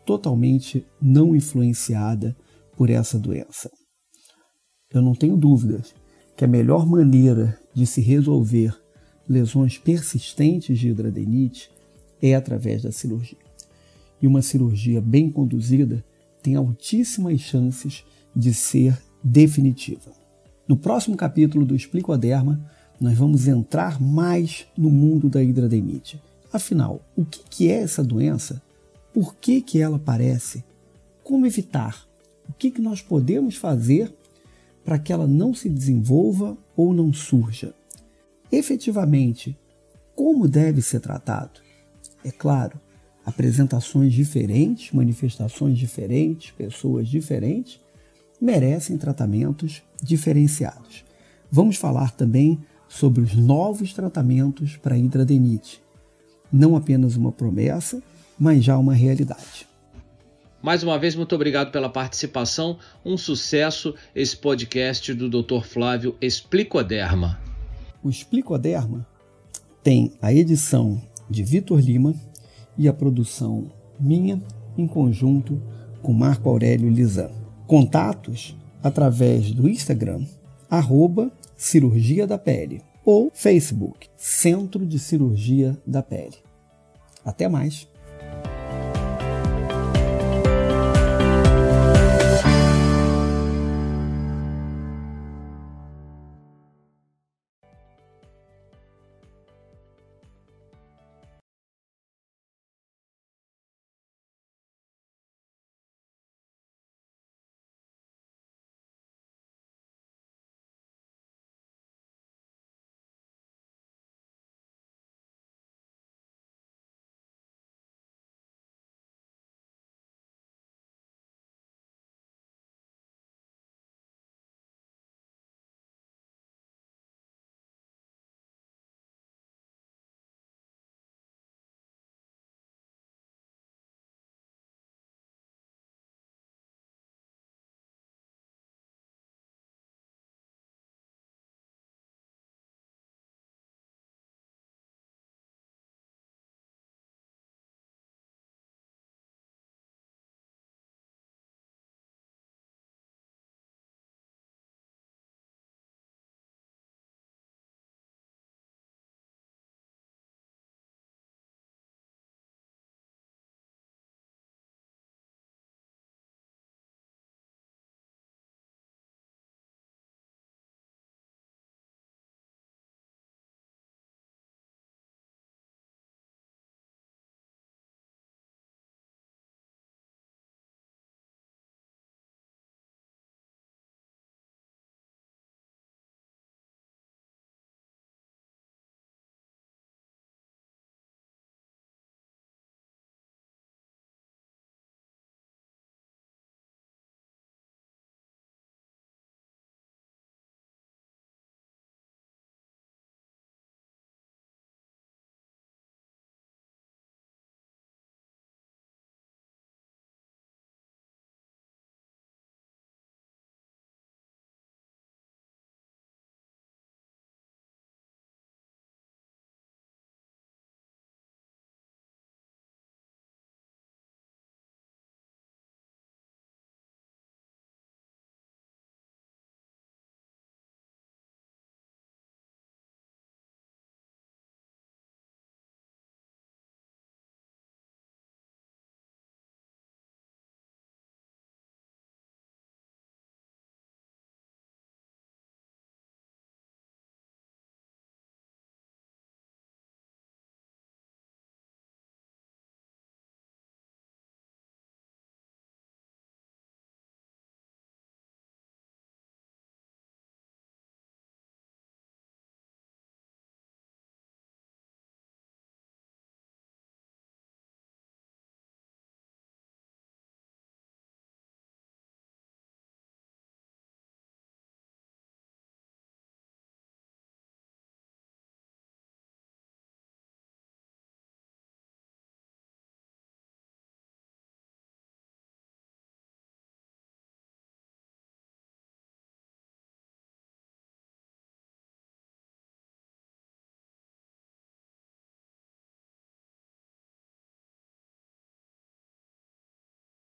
totalmente 0.05 0.85
não 1.01 1.37
influenciada 1.37 2.37
por 2.77 2.91
essa 2.91 3.17
doença. 3.17 3.71
Eu 4.91 5.01
não 5.01 5.15
tenho 5.15 5.37
dúvidas 5.37 5.95
que 6.37 6.45
a 6.45 6.49
melhor 6.49 6.85
maneira 6.85 7.57
de 7.73 7.87
se 7.87 8.01
resolver 8.01 8.77
lesões 9.29 9.79
persistentes 9.79 10.79
de 10.79 10.89
hidradenite 10.89 11.71
é 12.23 12.35
através 12.35 12.83
da 12.83 12.93
cirurgia. 12.93 13.39
E 14.21 14.27
uma 14.27 14.43
cirurgia 14.43 15.01
bem 15.01 15.31
conduzida 15.31 16.05
tem 16.43 16.55
altíssimas 16.55 17.41
chances 17.41 18.05
de 18.35 18.55
ser 18.55 18.97
definitiva. 19.23 20.13
No 20.69 20.77
próximo 20.77 21.17
capítulo 21.17 21.65
do 21.65 21.75
Explicoderma, 21.77 22.61
nós 23.01 23.17
vamos 23.17 23.47
entrar 23.47 24.01
mais 24.01 24.67
no 24.77 24.91
mundo 24.91 25.29
da 25.29 25.43
hidradenite. 25.43 26.21
Afinal, 26.53 27.03
o 27.17 27.25
que 27.25 27.69
é 27.69 27.83
essa 27.83 28.03
doença? 28.03 28.63
Por 29.13 29.35
que, 29.37 29.61
que 29.61 29.81
ela 29.81 29.97
aparece? 29.97 30.65
Como 31.23 31.47
evitar? 31.47 32.07
O 32.49 32.53
que, 32.53 32.71
que 32.71 32.81
nós 32.81 33.03
podemos 33.03 33.57
fazer 33.57 34.15
para 34.85 34.99
que 34.99 35.13
ela 35.13 35.27
não 35.27 35.53
se 35.53 35.69
desenvolva 35.69 36.57
ou 36.77 36.95
não 36.95 37.13
surja? 37.13 37.75
Efetivamente 38.51 39.57
como 40.15 40.49
deve 40.49 40.81
ser 40.81 41.01
tratado. 41.01 41.61
É 42.25 42.31
claro, 42.31 42.81
apresentações 43.25 44.13
diferentes, 44.13 44.93
manifestações 44.93 45.79
diferentes, 45.79 46.51
pessoas 46.53 47.09
diferentes 47.09 47.81
merecem 48.41 48.97
tratamentos 48.97 49.83
diferenciados. 50.03 51.05
Vamos 51.51 51.77
falar 51.77 52.13
também 52.13 52.59
sobre 52.89 53.23
os 53.23 53.35
novos 53.35 53.93
tratamentos 53.93 54.77
para 54.77 54.95
a 54.95 54.99
hidradenite. 54.99 55.83
Não 56.53 56.77
apenas 56.77 57.17
uma 57.17 57.33
promessa, 57.33 58.03
mas 58.39 58.65
já 58.65 58.79
uma 58.79 58.95
realidade. 58.95 59.67
Mais 60.63 60.83
uma 60.83 60.99
vez, 60.99 61.15
muito 61.15 61.35
obrigado 61.35 61.71
pela 61.71 61.89
participação. 61.89 62.79
Um 63.05 63.17
sucesso 63.17 63.95
esse 64.15 64.37
podcast 64.37 65.13
do 65.15 65.29
Dr. 65.29 65.65
Flávio 65.65 66.17
Explicoderma. 66.21 67.56
O 68.07 68.09
Explicoderma 68.09 69.05
tem 69.83 70.13
a 70.23 70.33
edição 70.33 71.03
de 71.29 71.43
Vitor 71.43 71.81
Lima 71.81 72.15
e 72.79 72.87
a 72.87 72.93
produção 72.93 73.65
minha 73.99 74.41
em 74.79 74.87
conjunto 74.87 75.61
com 76.01 76.13
Marco 76.13 76.49
Aurélio 76.49 76.89
Lisan. 76.89 77.33
Contatos 77.67 78.57
através 78.81 79.51
do 79.51 79.69
Instagram, 79.69 80.25
arroba 80.71 81.33
Cirurgia 81.57 82.29
da 82.29 82.39
Pele 82.39 82.81
ou 83.05 83.29
Facebook, 83.35 84.09
Centro 84.17 84.87
de 84.87 85.01
Cirurgia 85.01 85.77
da 85.85 86.01
Pele. 86.01 86.37
Até 87.25 87.49
mais! 87.49 87.89